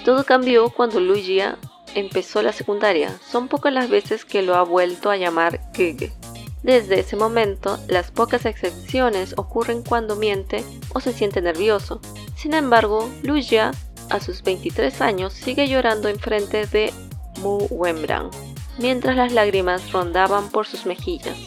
[0.05, 1.57] Todo cambió cuando Lu Jia
[1.95, 3.17] empezó la secundaria.
[3.27, 6.13] Son pocas las veces que lo ha vuelto a llamar gege.
[6.61, 11.99] Desde ese momento, las pocas excepciones ocurren cuando miente o se siente nervioso.
[12.35, 13.71] Sin embargo, Lu Jia
[14.09, 16.93] a sus 23 años, sigue llorando enfrente de
[17.41, 18.29] Mu Wenbrang,
[18.77, 21.37] mientras las lágrimas rondaban por sus mejillas.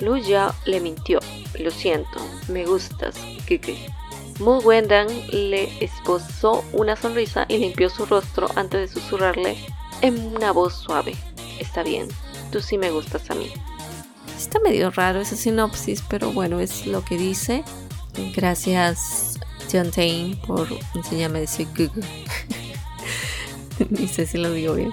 [0.00, 1.20] Luya le mintió.
[1.58, 3.14] Lo siento, me gustas,
[3.46, 3.86] Kiki.
[4.40, 9.56] Mu Wenbrang le esbozó una sonrisa y limpió su rostro antes de susurrarle
[10.00, 11.14] en una voz suave.
[11.60, 12.08] Está bien,
[12.50, 13.52] tú sí me gustas a mí.
[14.36, 17.62] Está medio raro esa sinopsis, pero bueno, es lo que dice.
[18.34, 19.31] Gracias
[20.46, 22.06] Por enseñarme a decir Google.
[23.90, 24.90] Ni sé si lo digo bien.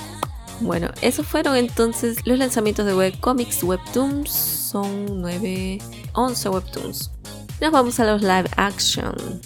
[0.62, 4.32] Bueno, esos fueron entonces los lanzamientos de webcomics, webtoons.
[4.32, 5.80] Son 9,
[6.14, 7.12] 11 webtoons.
[7.60, 9.42] Nos vamos a los live action.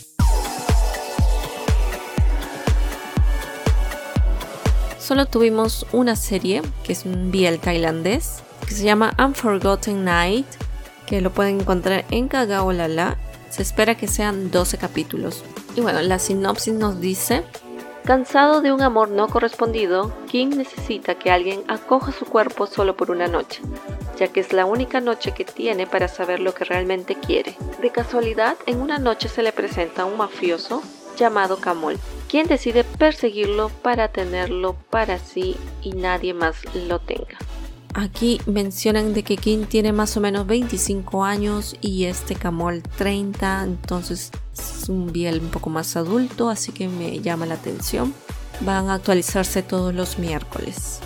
[5.00, 10.46] Solo tuvimos una serie, que es un BL tailandés, que se llama Unforgotten Night,
[11.08, 13.18] que lo pueden encontrar en Kagaolala
[13.54, 15.44] se espera que sean 12 capítulos.
[15.76, 17.44] Y bueno, la sinopsis nos dice,
[18.04, 23.12] cansado de un amor no correspondido, King necesita que alguien acoja su cuerpo solo por
[23.12, 23.62] una noche,
[24.18, 27.56] ya que es la única noche que tiene para saber lo que realmente quiere.
[27.80, 30.82] De casualidad, en una noche se le presenta un mafioso
[31.16, 37.38] llamado Kamol, quien decide perseguirlo para tenerlo para sí y nadie más lo tenga.
[37.96, 43.64] Aquí mencionan de que King tiene más o menos 25 años y este Camol 30,
[43.64, 48.14] entonces es un biel un poco más adulto, así que me llama la atención.
[48.62, 51.02] Van a actualizarse todos los miércoles.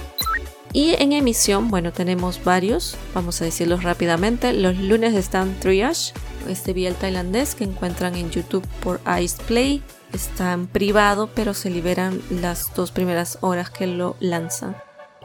[0.72, 4.54] Y en emisión, bueno, tenemos varios, vamos a decirlos rápidamente.
[4.54, 6.14] Los lunes están Triage,
[6.48, 9.82] este biel tailandés que encuentran en YouTube por Ice Play.
[10.14, 14.78] Está en privado, pero se liberan las dos primeras horas que lo lanzan.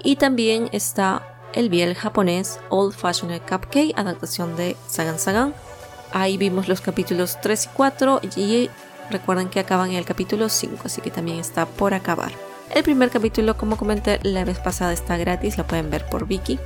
[0.02, 5.54] Y también está el biel japonés Old Fashioned Cupcake, adaptación de Sagan Sagan.
[6.12, 8.70] Ahí vimos los capítulos 3 y 4 y
[9.10, 12.32] recuerden que acaban en el capítulo 5, así que también está por acabar.
[12.74, 16.58] El primer capítulo, como comenté la vez pasada, está gratis, lo pueden ver por Viki.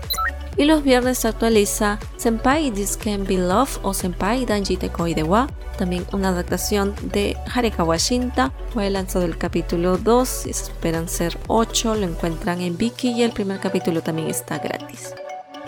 [0.58, 5.48] Y los viernes se actualiza Senpai This Can Be Love o Senpai Danji Tekoi Dewa,
[5.76, 8.52] también una adaptación de Harekawa Shinta.
[8.72, 13.60] Fue lanzado el capítulo 2, esperan ser 8, lo encuentran en Viki y el primer
[13.60, 15.12] capítulo también está gratis.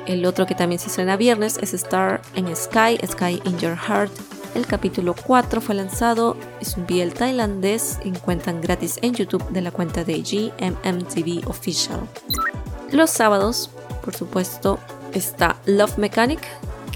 [0.06, 4.10] El otro que también se estrena viernes es Star in Sky, Sky in Your Heart.
[4.54, 9.70] El capítulo 4 fue lanzado, es un BL tailandés, encuentran gratis en YouTube de la
[9.70, 12.00] cuenta de GMMTV Official.
[12.90, 13.70] Los sábados,
[14.08, 14.78] por supuesto,
[15.12, 16.40] está Love Mechanic,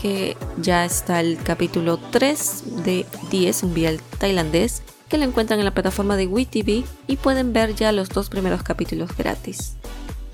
[0.01, 5.67] que ya está el capítulo 3 de 10, un BL tailandés, que lo encuentran en
[5.67, 9.75] la plataforma de WeTV y pueden ver ya los dos primeros capítulos gratis.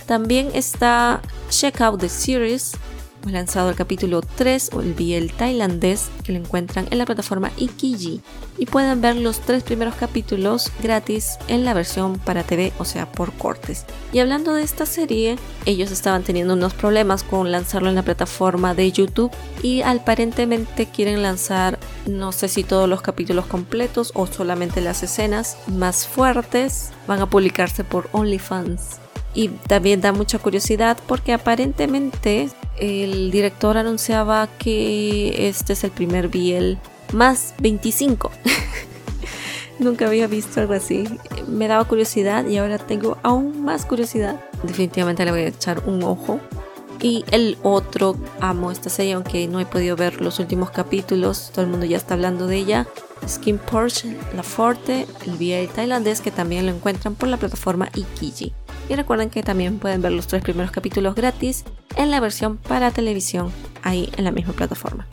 [0.06, 1.20] También está
[1.50, 2.76] Check Out the Series,
[3.24, 8.20] lanzado el capítulo 3 o el BL tailandés que lo encuentran en la plataforma Ikiji
[8.58, 13.10] y pueden ver los tres primeros capítulos gratis en la versión para TV, o sea,
[13.10, 13.84] por cortes.
[14.12, 18.74] Y hablando de esta serie, ellos estaban teniendo unos problemas con lanzarlo en la plataforma
[18.74, 19.30] de YouTube
[19.62, 25.56] y aparentemente quieren lanzar no sé si todos los capítulos completos o solamente las escenas
[25.66, 28.98] más fuertes van a publicarse por OnlyFans.
[29.34, 32.48] Y también da mucha curiosidad porque aparentemente
[32.80, 36.78] el director anunciaba que este es el primer Biel
[37.12, 38.30] más 25.
[39.78, 41.04] Nunca había visto algo así.
[41.46, 44.40] Me daba curiosidad y ahora tengo aún más curiosidad.
[44.64, 46.40] Definitivamente le voy a echar un ojo.
[47.00, 51.64] Y el otro, amo esta serie, aunque no he podido ver los últimos capítulos, todo
[51.64, 52.88] el mundo ya está hablando de ella.
[53.26, 58.52] Skin Porsche, La Forte, el VA tailandés, que también lo encuentran por la plataforma Ikiji.
[58.88, 61.64] Y recuerden que también pueden ver los tres primeros capítulos gratis
[61.96, 65.06] en la versión para televisión, ahí en la misma plataforma.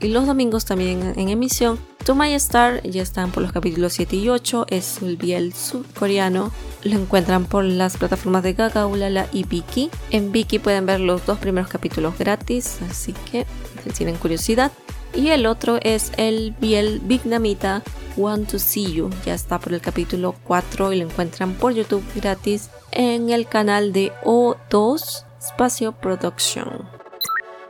[0.00, 4.16] Y los domingos también en emisión, To My Star ya están por los capítulos 7
[4.16, 6.52] y 8, es el biel subcoreano,
[6.82, 9.88] lo encuentran por las plataformas de Gaga, Ulala y Viki.
[10.10, 13.46] En Viki pueden ver los dos primeros capítulos gratis, así que
[13.82, 14.72] si tienen curiosidad.
[15.16, 17.82] Y el otro es el Biel Vietnamita
[18.16, 19.10] Want to See You.
[19.24, 23.92] Ya está por el capítulo 4 y lo encuentran por YouTube gratis en el canal
[23.92, 26.88] de O2 Espacio Production.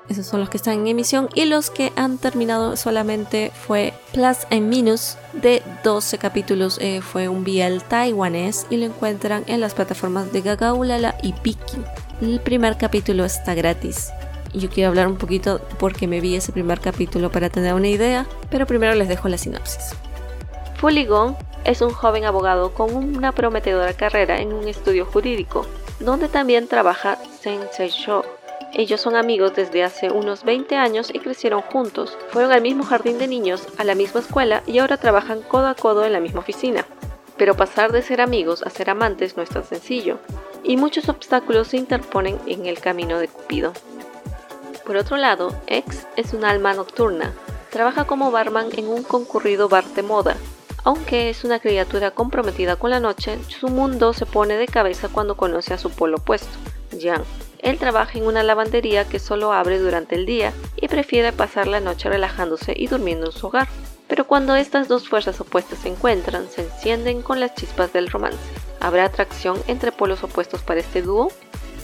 [0.09, 4.47] Esos son los que están en emisión y los que han terminado solamente fue Plus
[4.51, 6.79] and Minus de 12 capítulos.
[6.81, 11.79] Eh, fue un BL taiwanés y lo encuentran en las plataformas de Gagaulala y Piki.
[12.21, 14.11] El primer capítulo está gratis
[14.59, 18.27] yo quiero hablar un poquito porque me vi ese primer capítulo para tener una idea,
[18.51, 19.97] pero primero les dejo la sinopsis.
[20.77, 25.67] Fuligón es un joven abogado con una prometedora carrera en un estudio jurídico,
[26.01, 28.25] donde también trabaja Sensei Sho.
[28.73, 32.19] Ellos son amigos desde hace unos 20 años y crecieron juntos.
[32.31, 35.75] Fueron al mismo jardín de niños, a la misma escuela y ahora trabajan codo a
[35.75, 36.85] codo en la misma oficina.
[37.37, 40.19] Pero pasar de ser amigos a ser amantes no es tan sencillo,
[40.65, 43.73] y muchos obstáculos se interponen en el camino de Cupido.
[44.85, 47.33] Por otro lado, X es un alma nocturna.
[47.71, 50.37] Trabaja como barman en un concurrido bar de moda.
[50.85, 55.37] Aunque es una criatura comprometida con la noche, su mundo se pone de cabeza cuando
[55.37, 56.59] conoce a su polo opuesto,
[57.01, 57.23] Jan.
[57.61, 61.81] Él trabaja en una lavandería que solo abre durante el día y prefiere pasar la
[61.81, 63.69] noche relajándose y durmiendo en su hogar.
[64.07, 68.39] Pero cuando estas dos fuerzas opuestas se encuentran, se encienden con las chispas del romance.
[68.81, 71.33] ¿Habrá atracción entre polos opuestos para este dúo?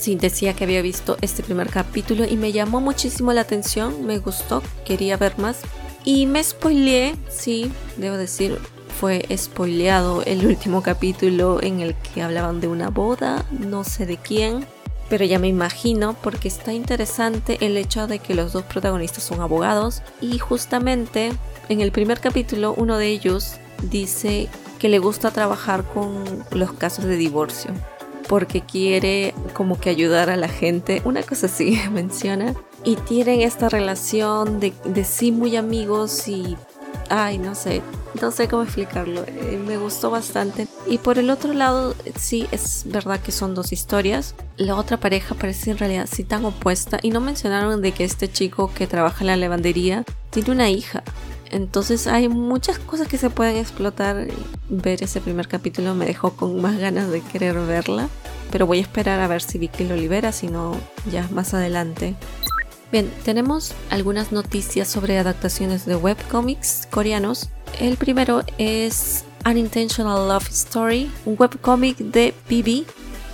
[0.01, 4.17] Sí, decía que había visto este primer capítulo y me llamó muchísimo la atención, me
[4.17, 5.61] gustó, quería ver más.
[6.07, 8.59] Y me spoileé, sí, debo decir,
[8.99, 14.17] fue spoileado el último capítulo en el que hablaban de una boda, no sé de
[14.17, 14.65] quién,
[15.11, 19.43] pero ya me imagino porque está interesante el hecho de que los dos protagonistas son
[19.43, 21.31] abogados y justamente
[21.69, 24.49] en el primer capítulo uno de ellos dice
[24.79, 27.75] que le gusta trabajar con los casos de divorcio
[28.31, 32.55] porque quiere como que ayudar a la gente, una cosa así menciona.
[32.85, 34.73] Y tienen esta relación de,
[35.05, 36.57] sí muy amigos y,
[37.09, 37.83] ay, no sé,
[38.23, 40.69] no sé cómo explicarlo, eh, me gustó bastante.
[40.87, 44.37] Y por el otro lado, sí, es verdad que son dos historias.
[44.57, 48.31] La otra pareja parece en realidad sí tan opuesta y no mencionaron de que este
[48.31, 51.03] chico que trabaja en la lavandería tiene una hija.
[51.51, 54.29] Entonces hay muchas cosas que se pueden explotar.
[54.69, 58.09] Ver ese primer capítulo me dejó con más ganas de querer verla.
[58.51, 60.77] Pero voy a esperar a ver si Vicky lo libera, si no,
[61.11, 62.15] ya más adelante.
[62.91, 67.49] Bien, tenemos algunas noticias sobre adaptaciones de webcomics coreanos.
[67.79, 72.85] El primero es Unintentional Love Story, un webcomic de PB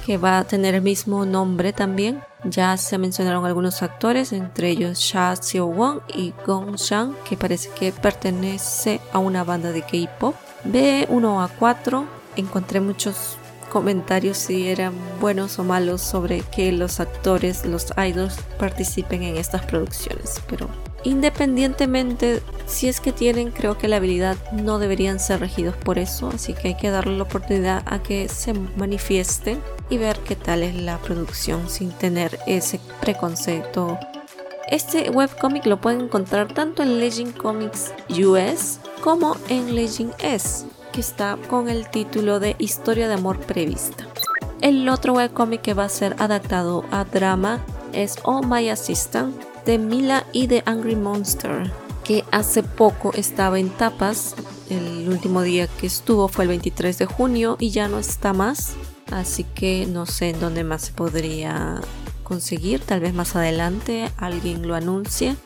[0.07, 2.23] que va a tener el mismo nombre también.
[2.45, 7.91] Ya se mencionaron algunos actores, entre ellos Sha Seo-won y Gong Shang, que parece que
[7.91, 10.37] pertenece a una banda de K-pop.
[10.65, 13.37] B1 a 4, encontré muchos
[13.69, 19.67] comentarios si eran buenos o malos sobre que los actores, los idols participen en estas
[19.67, 20.69] producciones, pero
[21.03, 26.31] independientemente si es que tienen creo que la habilidad no deberían ser regidos por eso,
[26.33, 30.63] así que hay que darle la oportunidad a que se manifiesten y ver qué tal
[30.63, 33.99] es la producción sin tener ese preconcepto.
[34.69, 41.01] Este webcomic lo pueden encontrar tanto en Legend Comics US como en Legend S, que
[41.01, 44.07] está con el título de Historia de Amor Prevista.
[44.61, 49.79] El otro webcomic que va a ser adaptado a drama es Oh My Assistant de
[49.79, 51.71] Mila y de Angry Monster,
[52.03, 54.35] que hace poco estaba en tapas.
[54.69, 58.75] El último día que estuvo fue el 23 de junio y ya no está más.
[59.11, 61.81] Así que no sé en dónde más se podría
[62.23, 62.81] conseguir.
[62.81, 65.37] Tal vez más adelante alguien lo anuncie.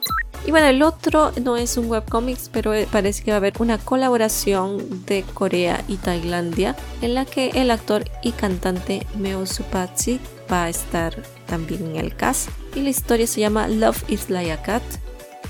[0.47, 3.77] Y bueno, el otro no es un webcomics, pero parece que va a haber una
[3.77, 10.19] colaboración de Corea y Tailandia en la que el actor y cantante Meo Supatsi
[10.51, 11.15] va a estar
[11.47, 12.49] también en el cast.
[12.75, 14.83] Y la historia se llama Love is Like a Cat,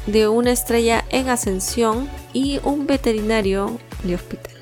[0.06, 4.59] de una estrella en ascensión y un veterinario de hospital.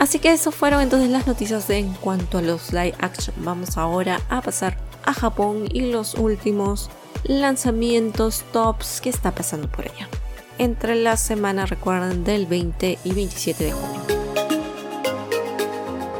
[0.00, 3.36] Así que eso fueron entonces las noticias en cuanto a los live action.
[3.44, 6.88] Vamos ahora a pasar a Japón y los últimos
[7.24, 10.08] lanzamientos tops que está pasando por allá.
[10.56, 14.00] Entre la semana, recuerden, del 20 y 27 de junio.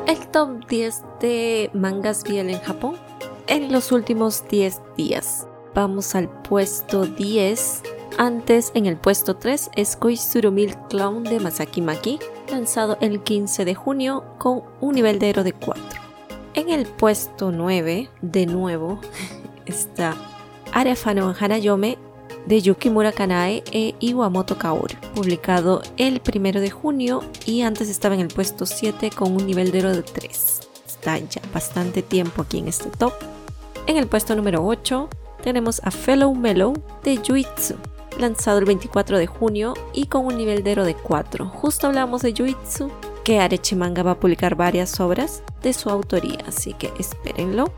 [0.06, 2.96] El top 10 de mangas bien en Japón
[3.46, 5.46] en los últimos 10 días.
[5.74, 7.82] Vamos al puesto 10.
[8.18, 12.18] Antes, en el puesto 3, es Koizuru Milk Clown de Masaki Maki,
[12.50, 15.82] lanzado el 15 de junio con un nivel de héroe de 4.
[16.54, 19.00] En el puesto 9, de nuevo,
[19.66, 20.16] está
[20.72, 21.98] Arefano Hanayome
[22.46, 28.20] de Yukimura Kanae e Iwamoto Kaoru, publicado el 1 de junio y antes estaba en
[28.20, 30.60] el puesto 7 con un nivel de héroe de 3.
[30.86, 33.12] Está ya bastante tiempo aquí en este top.
[33.86, 35.08] En el puesto número 8
[35.42, 37.76] tenemos a Fellow Mellow de Yuitsu,
[38.18, 41.46] lanzado el 24 de junio y con un nivel de héroe de 4.
[41.46, 42.90] Justo hablamos de Yuitsu,
[43.24, 47.72] que Arechimanga va a publicar varias obras de su autoría, así que espérenlo.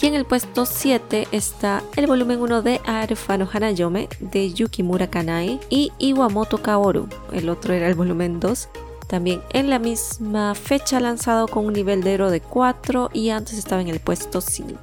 [0.00, 5.60] Y en el puesto 7 está el volumen 1 de Arefano Hanayome de Yukimura Kanae
[5.70, 7.08] y Iwamoto Kaoru.
[7.32, 8.68] El otro era el volumen 2.
[9.06, 13.56] También en la misma fecha lanzado con un nivel de héroe de 4 y antes
[13.56, 14.76] estaba en el puesto 5.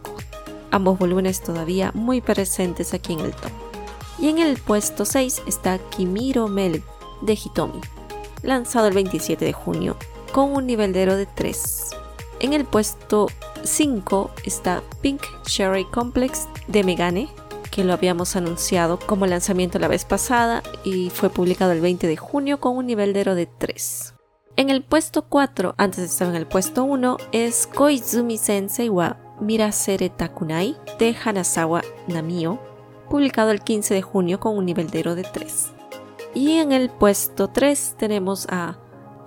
[0.72, 3.71] Ambos volúmenes todavía muy presentes aquí en el top.
[4.22, 6.84] Y en el puesto 6 está Kimiro Mel
[7.22, 7.82] de Hitomi,
[8.44, 9.98] lanzado el 27 de junio
[10.32, 11.90] con un nivel de héroe de 3.
[12.40, 13.28] En el puesto
[13.64, 17.30] 5 está Pink Cherry Complex de Megane,
[17.72, 22.18] que lo habíamos anunciado como lanzamiento la vez pasada y fue publicado el 20 de
[22.18, 24.14] junio con un nivel de héroe de 3.
[24.58, 30.10] En el puesto 4, antes estar en el puesto 1, es Koizumi Sensei wa Mirasere
[30.10, 32.60] Takunai de Hanazawa Namio,
[33.12, 35.74] publicado el 15 de junio con un nivel de héroe de 3.
[36.34, 38.78] Y en el puesto 3 tenemos a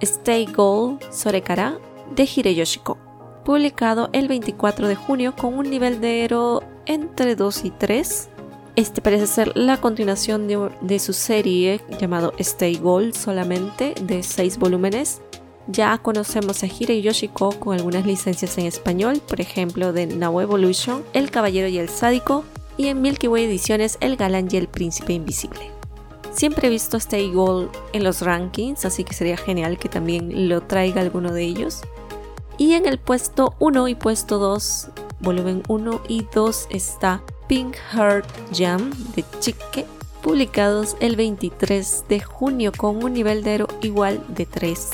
[0.00, 1.78] Stay Gold Sorekara
[2.16, 2.96] de Hireyoshiko,
[3.44, 8.30] publicado el 24 de junio con un nivel de héroe entre 2 y 3.
[8.74, 15.20] Este parece ser la continuación de, su serie llamado Stay Gold solamente, de 6 volúmenes.
[15.66, 21.30] Ya conocemos a Hireyoshiko con algunas licencias en español, por ejemplo de Now Evolution, El
[21.30, 22.44] Caballero y el Sádico,
[22.76, 25.70] y en Milky Way Ediciones El Galán y el Príncipe Invisible.
[26.32, 30.62] Siempre he visto Stay Gold en los rankings, así que sería genial que también lo
[30.62, 31.82] traiga alguno de ellos.
[32.58, 34.88] Y en el puesto 1 y puesto 2,
[35.20, 39.86] volumen 1 y 2 está Pink Heart Jam de Chique,
[40.22, 44.90] publicados el 23 de junio con un nivel de igual de 3.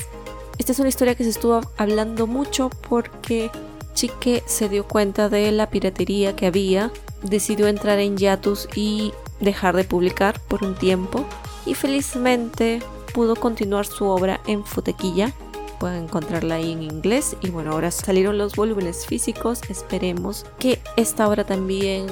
[0.59, 3.49] Esta es una historia que se estuvo hablando mucho porque
[3.93, 6.91] Chique se dio cuenta de la piratería que había,
[7.23, 11.25] decidió entrar en Yatus y dejar de publicar por un tiempo
[11.65, 12.81] y felizmente
[13.13, 15.33] pudo continuar su obra en Futequilla
[15.81, 17.35] pueden encontrarla ahí en inglés.
[17.41, 19.61] Y bueno, ahora salieron los volúmenes físicos.
[19.67, 22.05] Esperemos que esta obra también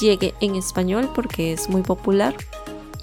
[0.00, 2.34] llegue en español porque es muy popular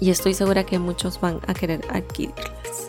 [0.00, 2.88] y estoy segura que muchos van a querer adquirirlas.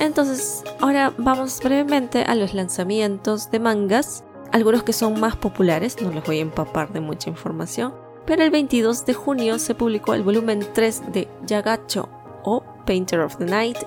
[0.00, 4.24] Entonces, ahora vamos brevemente a los lanzamientos de mangas.
[4.52, 7.94] Algunos que son más populares, no les voy a empapar de mucha información.
[8.26, 12.08] Pero el 22 de junio se publicó el volumen 3 de Yagacho
[12.44, 13.78] o Painter of the Night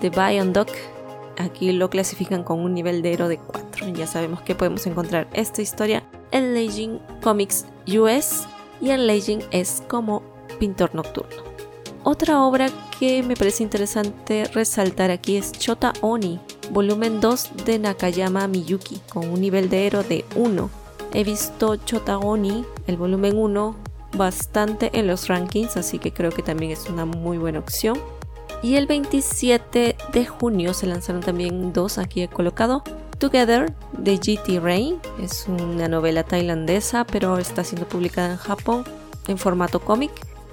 [0.00, 0.68] de Bion Duck
[1.38, 3.88] Aquí lo clasifican con un nivel de héroe de 4.
[3.88, 8.46] Ya sabemos que podemos encontrar esta historia en Legend Comics US
[8.80, 10.22] y en Legend es como
[10.58, 11.42] pintor nocturno.
[12.04, 12.68] Otra obra
[12.98, 16.40] que me parece interesante resaltar aquí es Chota Oni,
[16.70, 20.70] volumen 2 de Nakayama Miyuki, con un nivel de héroe de 1.
[21.14, 23.76] He visto Chota Oni, el volumen 1,
[24.16, 27.98] bastante en los rankings, así que creo que también es una muy buena opción.
[28.62, 32.84] Y el 27 de junio se lanzaron también dos, aquí he colocado,
[33.18, 34.98] Together de GT Rain.
[35.20, 38.84] Es una novela tailandesa, pero está siendo publicada en Japón
[39.28, 40.10] en formato cómic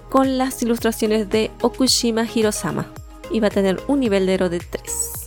[0.10, 2.88] con las ilustraciones de Okushima Hirosama
[3.32, 5.19] y va a tener un nivel de héroe de 3.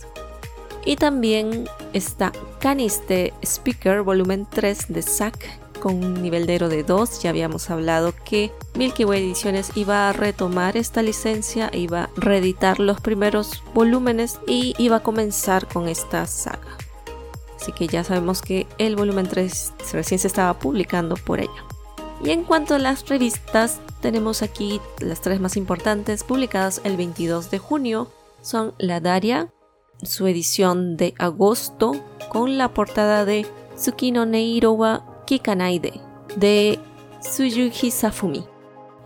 [0.85, 6.83] Y también está Caniste Speaker volumen 3 de Zack con un nivel de héroe de
[6.83, 7.21] 2.
[7.21, 12.79] Ya habíamos hablado que Milky Way Ediciones iba a retomar esta licencia, iba a reeditar
[12.79, 16.77] los primeros volúmenes y iba a comenzar con esta saga.
[17.59, 21.65] Así que ya sabemos que el volumen 3 recién se estaba publicando por ella.
[22.23, 27.51] Y en cuanto a las revistas, tenemos aquí las tres más importantes publicadas el 22
[27.51, 28.09] de junio.
[28.41, 29.49] Son La Daria,
[30.05, 31.93] su edición de agosto,
[32.29, 33.45] con la portada de
[33.75, 36.01] Tsukino Neirowa Kikanaide,
[36.35, 36.79] de
[37.21, 38.45] Tsuyuji Safumi.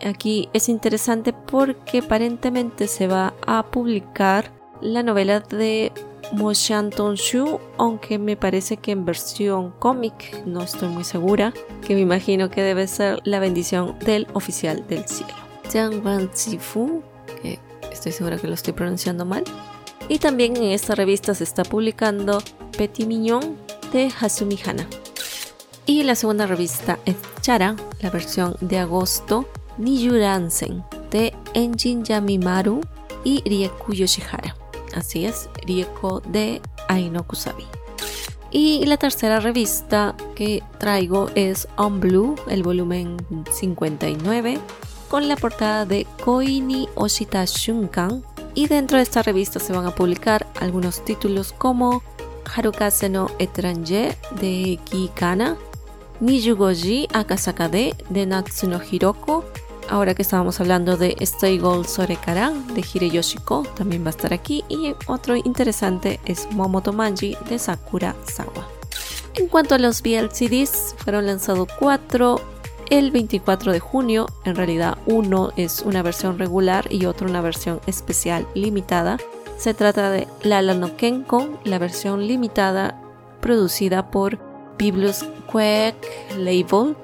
[0.03, 5.91] Aquí es interesante porque aparentemente se va a publicar la novela de
[6.33, 11.53] Moshan Tonshu, aunque me parece que en versión cómic, no estoy muy segura,
[11.85, 15.33] que me imagino que debe ser la bendición del oficial del cielo.
[15.71, 16.29] Jiang Wan
[17.41, 17.59] que
[17.91, 19.43] estoy segura que lo estoy pronunciando mal.
[20.09, 22.41] Y también en esta revista se está publicando
[22.77, 23.57] Petit Mignon
[23.91, 24.87] de Hasumi Hana.
[25.85, 29.47] Y la segunda revista es Chara, la versión de agosto,
[29.77, 32.81] Niyuransen de Enjin Yamimaru
[33.23, 34.55] y Rieku Yoshihara.
[34.95, 37.63] Así es, Rieko de Aino Kusabi.
[38.51, 43.17] Y la tercera revista que traigo es On Blue, el volumen
[43.51, 44.59] 59,
[45.09, 48.23] con la portada de Koini Oshita Shunkan.
[48.57, 52.01] Y dentro de esta revista se van a publicar algunos títulos como
[52.55, 55.55] Harukase no Etranje de Kikana,
[56.21, 57.93] Niyugoji Akasaka de
[58.25, 59.45] Natsuno Hiroko,
[59.87, 64.63] ahora que estábamos hablando de Stay Gold Sorekara de Hireyoshiko, también va a estar aquí.
[64.69, 68.67] Y otro interesante es Momoto Manji de Sakura Sawa.
[69.35, 72.41] En cuanto a los VLCDs, fueron lanzados cuatro
[72.90, 74.26] el 24 de junio.
[74.44, 79.18] En realidad, uno es una versión regular y otro una versión especial limitada.
[79.56, 83.00] Se trata de Lala no Kenkon, la versión limitada
[83.40, 84.38] producida por
[84.78, 86.96] Biblus Quake Label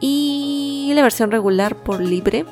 [0.00, 2.44] y la versión regular por libre.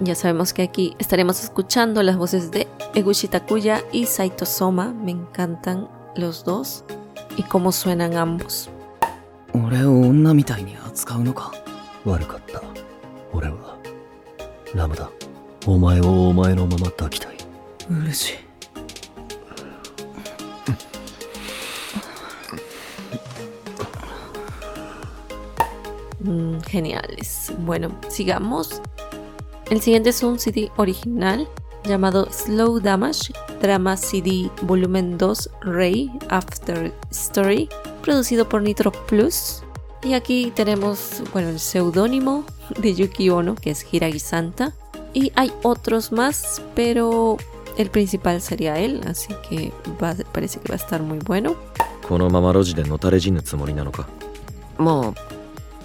[0.00, 4.92] Ya sabemos que aquí estaremos escuchando las voces de Eguchi Takuya y Saito Soma.
[4.92, 6.84] Me encantan los dos
[7.36, 8.68] y cómo suenan ambos.
[9.54, 11.52] 俺を女みたいに扱うのか
[12.06, 12.62] 悪かった
[13.32, 13.78] 俺は
[14.74, 15.10] ラムだ
[15.66, 17.36] お前をお前のまま抱きたい
[17.90, 18.52] 嬉しい
[26.24, 27.52] Mm, geniales.
[27.58, 28.80] Bueno, sigamos.
[29.70, 31.48] El siguiente es un CD original
[31.84, 37.68] llamado Slow Damage, Drama CD Volumen 2 Ray After Story,
[38.02, 39.64] producido por Nitro Plus.
[40.07, 42.45] Y aquí tenemos, bueno, el seudónimo
[42.79, 44.73] de Yuki Ono, que es Hiragi Santa.
[45.13, 47.35] Y hay otros más, pero
[47.77, 49.73] el principal sería él, así que
[50.31, 51.57] parece que va a estar muy bueno.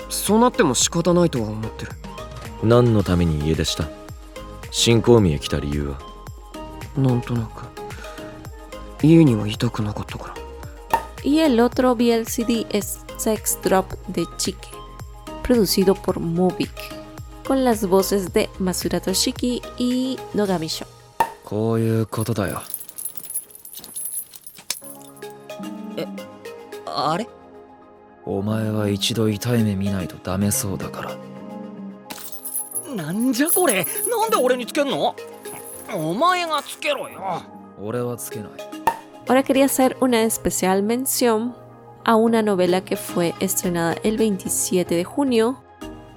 [0.09, 1.93] そうなっても仕方ないとは思ってる
[2.63, 3.89] 何のために家出した
[4.71, 5.99] 新興見へ来た理由は
[6.99, 7.65] なんとなく
[9.03, 10.42] 家にはいたくなかったから
[11.24, 14.68] Y el otro VLCD es Sex Drop de Chique,
[15.44, 16.72] producido por Movic,
[17.46, 20.86] con las voces de Masura Toshiki y Nogami Sho.
[21.48, 22.62] こういうことだよ
[25.96, 26.06] え
[26.86, 27.26] あれ
[28.26, 35.16] お前は一度痛い目見ないとダメそうだからなんじゃこれなんで俺につけんの
[35.96, 37.44] お前がつけろよ
[37.82, 38.50] 俺はつけない
[39.33, 41.57] Ahora quería hacer una especial mención
[42.05, 45.65] a una novela que fue estrenada el 27 de junio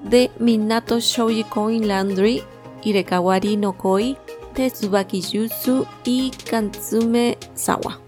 [0.03, 2.43] de Minato Shouji Coin Landry
[2.83, 4.17] Irekawari no Koi
[4.53, 8.01] de Tsubaki Yusu y Kantsume Sawa.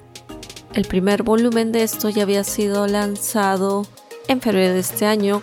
[0.74, 3.86] El primer volumen de esto ya había sido lanzado
[4.28, 5.42] en febrero de este año,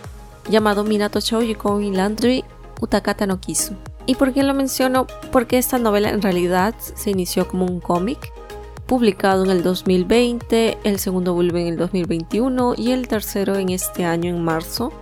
[0.51, 2.45] llamado Minato Shouji y Landry
[2.83, 3.77] Utakata no Kisu.
[4.05, 5.07] ¿Y por qué lo menciono?
[5.33, 8.34] Porque esta novela en realidad se inició como un cómic,
[8.87, 14.05] publicado en el 2020, el segundo volumen en el 2021 y el tercero en este
[14.05, 14.93] año en marzo.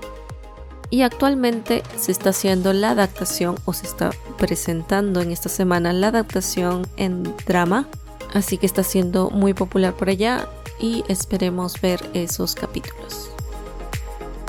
[0.90, 6.08] Y actualmente se está haciendo la adaptación o se está presentando en esta semana la
[6.08, 7.88] adaptación en drama
[8.32, 10.48] así que está siendo muy popular por allá
[10.80, 13.30] y esperemos ver esos capítulos.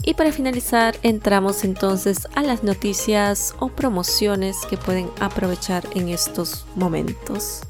[0.06, 6.66] Y para finalizar, entramos entonces a las noticias o promociones que pueden aprovechar en estos
[6.76, 7.62] momentos.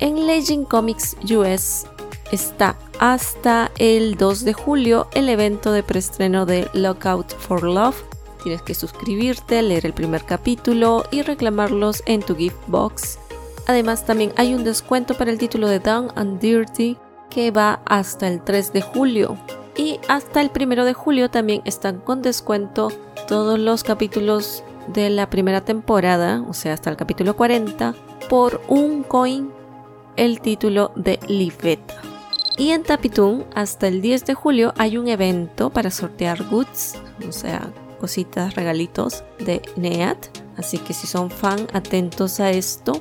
[0.00, 1.84] En Legend Comics US
[2.32, 8.02] está hasta el 2 de julio el evento de preestreno de Lockout for Love.
[8.42, 13.18] Tienes que suscribirte, leer el primer capítulo y reclamarlos en tu gift box.
[13.66, 16.96] Además también hay un descuento para el título de Down and Dirty
[17.28, 19.36] que va hasta el 3 de julio.
[19.76, 22.90] Y hasta el 1 de julio también están con descuento
[23.28, 27.94] todos los capítulos de la primera temporada, o sea, hasta el capítulo 40,
[28.30, 29.59] por un coin
[30.16, 32.00] el título de Liveta.
[32.56, 36.94] Y en Tapitoon, hasta el 10 de julio, hay un evento para sortear goods,
[37.26, 40.26] o sea, cositas, regalitos de NEAT.
[40.56, 43.00] Así que si son fan, atentos a esto.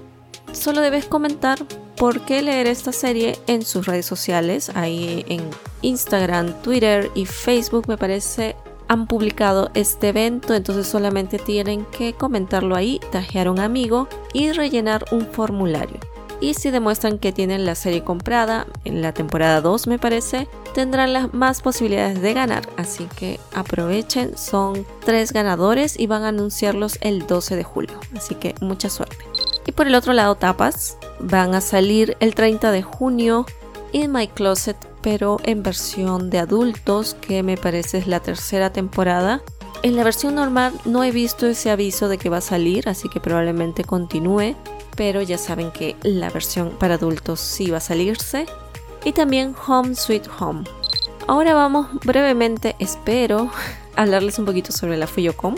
[0.54, 1.60] Solo debes comentar
[1.98, 4.72] por qué leer esta serie en sus redes sociales.
[4.76, 5.42] Ahí en
[5.82, 8.56] Instagram, Twitter y Facebook me parece
[8.88, 14.52] han publicado este evento, entonces solamente tienen que comentarlo ahí, tajear a un amigo y
[14.52, 16.00] rellenar un formulario
[16.42, 21.14] y si demuestran que tienen la serie comprada en la temporada 2 me parece, tendrán
[21.14, 26.98] las más posibilidades de ganar, así que aprovechen, son tres ganadores y van a anunciarlos
[27.02, 29.18] el 12 de julio, así que mucha suerte.
[29.66, 33.46] Y por el otro lado tapas, van a salir el 30 de junio
[33.92, 39.42] In My Closet, pero en versión de adultos, que me parece es la tercera temporada.
[39.82, 43.10] En la versión normal no he visto ese aviso de que va a salir, así
[43.10, 44.56] que probablemente continúe
[45.00, 48.48] pero ya saben que la versión para adultos sí va a salirse.
[49.06, 50.66] Y también Home Sweet Home.
[51.26, 53.50] Ahora vamos brevemente, espero,
[53.96, 55.56] a hablarles un poquito sobre la Fuyocom.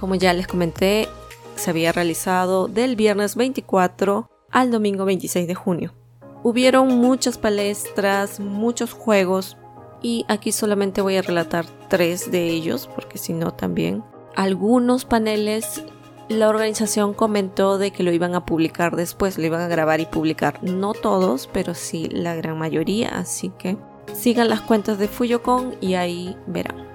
[0.00, 1.08] Como ya les comenté,
[1.54, 5.94] se había realizado del viernes 24 al domingo 26 de junio.
[6.42, 9.56] Hubieron muchas palestras, muchos juegos
[10.02, 14.02] y aquí solamente voy a relatar tres de ellos porque si no también
[14.34, 15.84] algunos paneles
[16.32, 20.06] la organización comentó de que lo iban a publicar después, lo iban a grabar y
[20.06, 20.62] publicar.
[20.62, 23.76] No todos, pero sí la gran mayoría, así que
[24.14, 26.86] sigan las cuentas de Fuyocon y ahí verán.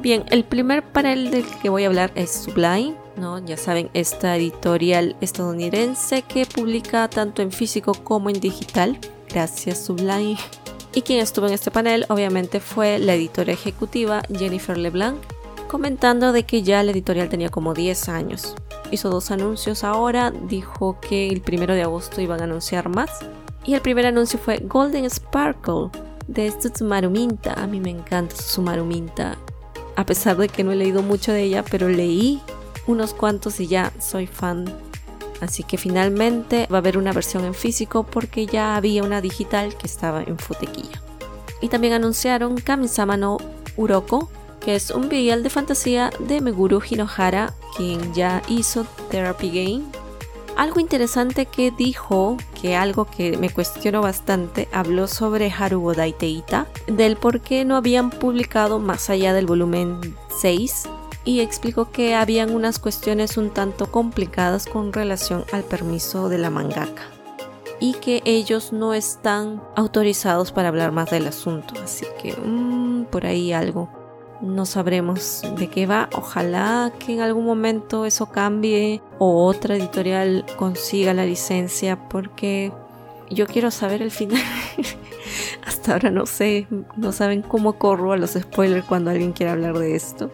[0.00, 3.38] Bien, el primer panel del que voy a hablar es Sublime, ¿no?
[3.44, 8.98] Ya saben, esta editorial estadounidense que publica tanto en físico como en digital.
[9.28, 10.36] Gracias Sublime.
[10.94, 15.18] Y quien estuvo en este panel obviamente fue la editora ejecutiva Jennifer LeBlanc,
[15.68, 18.54] comentando de que ya la editorial tenía como 10 años
[18.90, 23.10] hizo dos anuncios ahora, dijo que el primero de agosto iban a anunciar más.
[23.64, 25.90] Y el primer anuncio fue Golden Sparkle
[26.28, 27.54] de Tsutsumaru Minta.
[27.54, 29.36] A mí me encanta Tsutsumaru Minta,
[29.96, 32.40] a pesar de que no he leído mucho de ella, pero leí
[32.86, 34.66] unos cuantos y ya soy fan.
[35.40, 39.76] Así que finalmente va a haber una versión en físico porque ya había una digital
[39.76, 41.02] que estaba en Futequilla.
[41.60, 43.38] Y también anunciaron Kamisama no
[43.76, 44.30] Uroko,
[44.60, 49.84] que es un BL de fantasía de Meguru Hinohara, quien ya hizo Therapy Game.
[50.56, 57.16] Algo interesante que dijo, que algo que me cuestionó bastante, habló sobre Haruo Daiteita, del
[57.16, 60.00] por qué no habían publicado más allá del volumen
[60.40, 60.88] 6
[61.26, 66.50] y explicó que habían unas cuestiones un tanto complicadas con relación al permiso de la
[66.50, 67.02] mangaka
[67.78, 73.26] y que ellos no están autorizados para hablar más del asunto, así que mmm, por
[73.26, 73.90] ahí algo
[74.40, 76.08] no sabremos de qué va.
[76.12, 82.72] Ojalá que en algún momento eso cambie o otra editorial consiga la licencia porque
[83.30, 84.42] yo quiero saber el final.
[85.66, 86.66] Hasta ahora no sé,
[86.96, 90.30] no saben cómo corro a los spoilers cuando alguien quiere hablar de esto.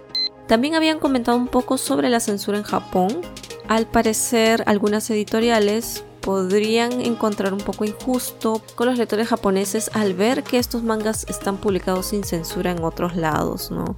[0.46, 3.20] También habían comentado un poco sobre la censura en Japón.
[3.68, 10.42] Al parecer, algunas editoriales podrían encontrar un poco injusto con los lectores japoneses al ver
[10.42, 13.96] que estos mangas están publicados sin censura en otros lados, ¿no?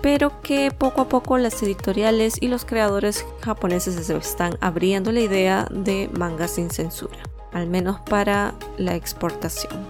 [0.00, 5.20] Pero que poco a poco las editoriales y los creadores japoneses se están abriendo la
[5.20, 7.18] idea de mangas sin censura,
[7.52, 9.86] al menos para la exportación.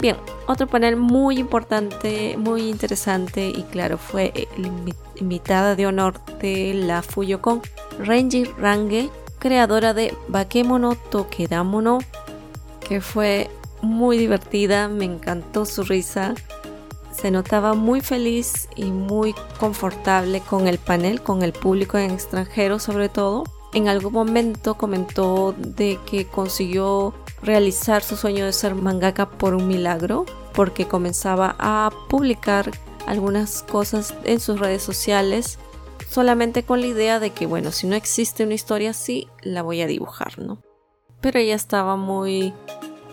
[0.00, 0.16] Bien,
[0.46, 4.70] otro panel muy importante, muy interesante y claro, fue la
[5.16, 7.60] invitada de honor de la Fuyocon,
[7.98, 9.10] Renji Range,
[9.40, 11.98] creadora de Bakemono Tokedamono,
[12.86, 13.50] que fue
[13.82, 16.34] muy divertida, me encantó su risa.
[17.12, 22.78] Se notaba muy feliz y muy confortable con el panel, con el público en extranjero
[22.78, 23.44] sobre todo.
[23.72, 29.66] En algún momento comentó de que consiguió realizar su sueño de ser mangaka por un
[29.66, 32.70] milagro, porque comenzaba a publicar
[33.06, 35.58] algunas cosas en sus redes sociales
[36.10, 39.80] solamente con la idea de que, bueno, si no existe una historia así, la voy
[39.80, 40.60] a dibujar, ¿no?
[41.20, 42.52] Pero ella estaba muy,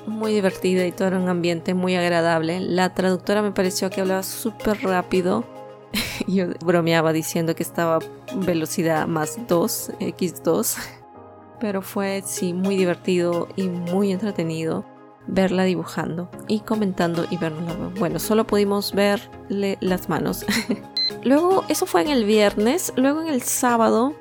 [0.07, 2.59] muy divertida y todo era un ambiente muy agradable.
[2.59, 5.45] La traductora me pareció que hablaba súper rápido.
[6.27, 7.99] Yo bromeaba diciendo que estaba
[8.35, 10.77] velocidad más 2, X2.
[11.59, 14.85] Pero fue, sí, muy divertido y muy entretenido.
[15.27, 17.91] verla dibujando y comentando y verla.
[17.99, 20.45] Bueno, solo pudimos verle las manos.
[21.23, 22.93] luego, eso fue en el viernes.
[22.95, 24.15] Luego en el sábado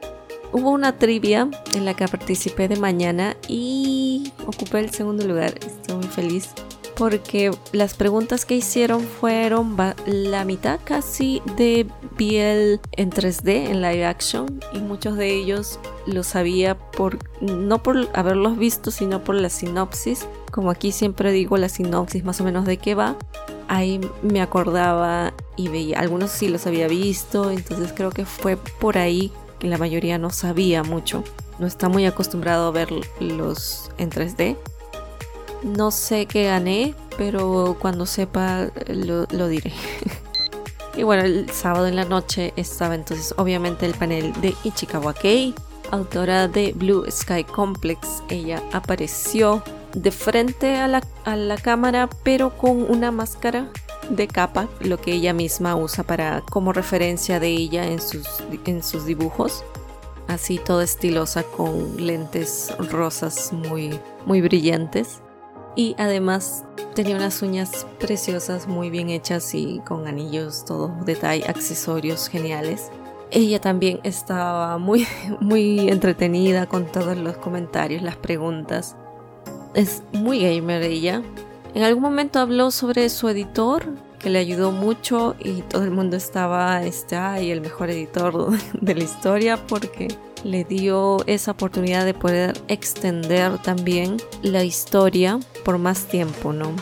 [0.53, 5.55] hubo una trivia en la que participé de mañana y ocupé el segundo lugar.
[5.65, 6.51] Estoy muy feliz
[6.97, 9.77] porque las preguntas que hicieron fueron
[10.07, 11.87] la mitad casi de
[12.17, 18.09] Biel en 3D, en live action, y muchos de ellos lo sabía por no por
[18.15, 20.27] haberlos visto, sino por la sinopsis.
[20.51, 23.17] Como aquí siempre digo la sinopsis más o menos de qué va,
[23.69, 28.97] ahí me acordaba y veía, algunos sí los había visto, entonces creo que fue por
[28.97, 31.23] ahí que la mayoría no sabía mucho.
[31.59, 34.57] No está muy acostumbrado a verlos en 3D
[35.63, 39.73] no sé qué gané, pero cuando sepa lo, diré.
[40.97, 45.55] y bueno, el sábado en la noche estaba entonces obviamente el panel de Ichikawa Kei,
[45.91, 48.23] autora de Blue Sky Complex.
[48.29, 49.63] Ella apareció
[49.95, 53.71] de frente a la, a la cámara, pero con una máscara
[54.11, 58.27] de capa, lo que ella misma usa para como referencia de ella en sus,
[58.65, 59.65] en sus dibujos.
[60.29, 65.21] Así toda estilosa con lentes rosas muy, muy brillantes
[65.77, 66.65] y además
[66.95, 72.91] tenía unas uñas preciosas, muy bien hechas y con anillos, todo detalle, accesorios geniales.
[73.31, 75.07] Ella también estaba muy,
[75.41, 78.97] muy entretenida con todos los comentarios, las preguntas.
[79.75, 81.23] Es muy gamer ella.
[81.75, 83.85] En algún momento habló sobre su editor,
[84.19, 88.51] que le ayudó mucho y todo el mundo estaba, este, ay, el mejor editor
[88.81, 90.09] de la historia porque
[90.47, 96.73] le dio esa oportunidad de poder extender también la historia por más tiempo, ¿no?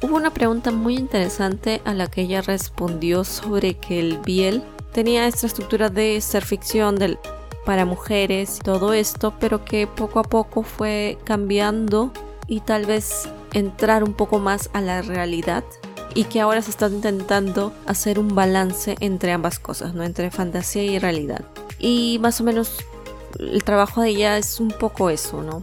[0.00, 4.62] Hubo una pregunta muy interesante a la que ella respondió sobre que el Biel
[4.92, 7.18] tenía esta estructura de ser ficción del,
[7.66, 12.12] para mujeres y todo esto, pero que poco a poco fue cambiando
[12.46, 15.64] y tal vez entrar un poco más a la realidad
[16.14, 20.04] y que ahora se está intentando hacer un balance entre ambas cosas, ¿no?
[20.04, 21.44] Entre fantasía y realidad.
[21.78, 22.84] Y más o menos
[23.38, 25.62] el trabajo de ella es un poco eso, ¿no?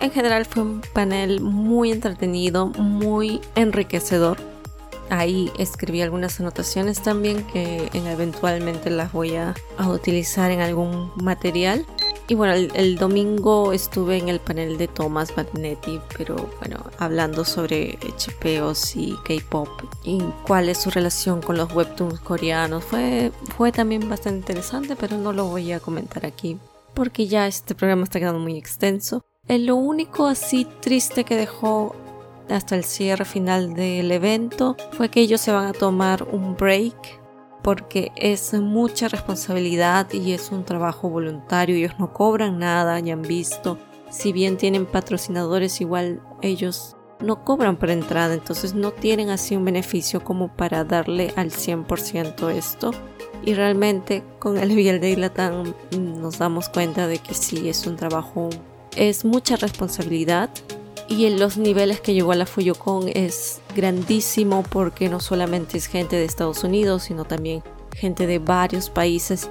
[0.00, 4.38] En general fue un panel muy entretenido, muy enriquecedor.
[5.08, 9.54] Ahí escribí algunas anotaciones también que eventualmente las voy a,
[9.88, 11.86] utilizar en algún material.
[12.28, 17.98] Y bueno, el, domingo estuve en el panel de Thomas Magnetti, pero bueno, hablando sobre
[18.00, 19.68] HPOs y K-pop
[20.02, 22.82] y cuál es su relación con los webtoons coreanos.
[22.82, 26.58] Fue, fue también bastante interesante, pero no lo voy a comentar aquí
[26.96, 29.22] porque ya este programa está quedando muy extenso.
[29.46, 31.94] Eh, lo único así triste que dejó
[32.48, 37.15] hasta el cierre final del evento fue que ellos se van a tomar un break
[37.66, 43.22] porque es mucha responsabilidad y es un trabajo voluntario, ellos no cobran nada, ya han
[43.22, 43.76] visto,
[44.08, 49.64] si bien tienen patrocinadores igual ellos no cobran por entrada, entonces no tienen así un
[49.64, 52.92] beneficio como para darle al 100% esto.
[53.44, 57.96] Y realmente con el Biel de Latam nos damos cuenta de que sí es un
[57.96, 58.48] trabajo,
[58.94, 60.50] es mucha responsabilidad
[61.08, 65.86] y en los niveles que llegó a la Fuyocon es grandísimo porque no solamente es
[65.86, 67.62] gente de Estados Unidos, sino también
[67.94, 69.48] gente de varios países.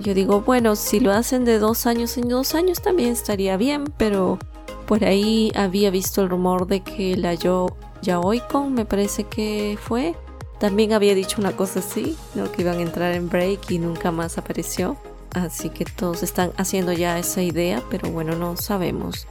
[0.00, 3.84] Yo digo, bueno, si lo hacen de dos años en dos años también estaría bien,
[3.96, 4.38] pero
[4.86, 10.14] por ahí había visto el rumor de que la Yo Yaoicon, me parece que fue,
[10.58, 12.50] también había dicho una cosa así, ¿no?
[12.52, 14.96] que iban a entrar en break y nunca más apareció.
[15.32, 19.26] Así que todos están haciendo ya esa idea, pero bueno, no sabemos.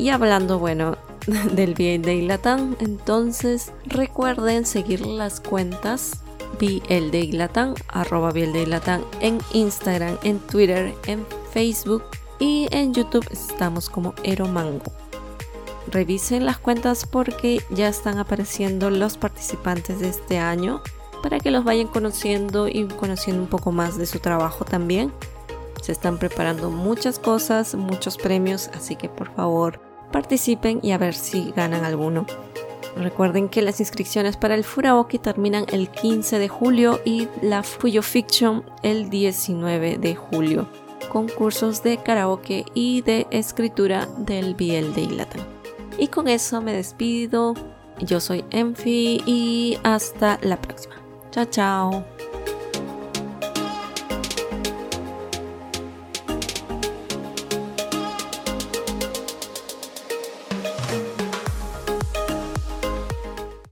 [0.00, 0.96] Y hablando, bueno,
[1.52, 6.22] del de Latam, entonces recuerden seguir las cuentas
[6.58, 12.02] BLDILATAN, arroba BLDILATAN en Instagram, en Twitter, en Facebook
[12.38, 14.90] y en YouTube estamos como Eromango.
[15.88, 20.80] Revisen las cuentas porque ya están apareciendo los participantes de este año
[21.22, 25.12] para que los vayan conociendo y conociendo un poco más de su trabajo también.
[25.82, 31.14] Se están preparando muchas cosas, muchos premios, así que por favor participen y a ver
[31.14, 32.26] si ganan alguno.
[32.96, 38.02] Recuerden que las inscripciones para el Furaoki terminan el 15 de julio y la Fuyo
[38.02, 40.68] Fiction el 19 de julio.
[41.08, 45.42] Concursos de karaoke y de escritura del Biel de Ilatan.
[45.98, 47.54] Y con eso me despido.
[48.00, 50.96] Yo soy Enfi y hasta la próxima.
[51.30, 52.19] Chao, chao.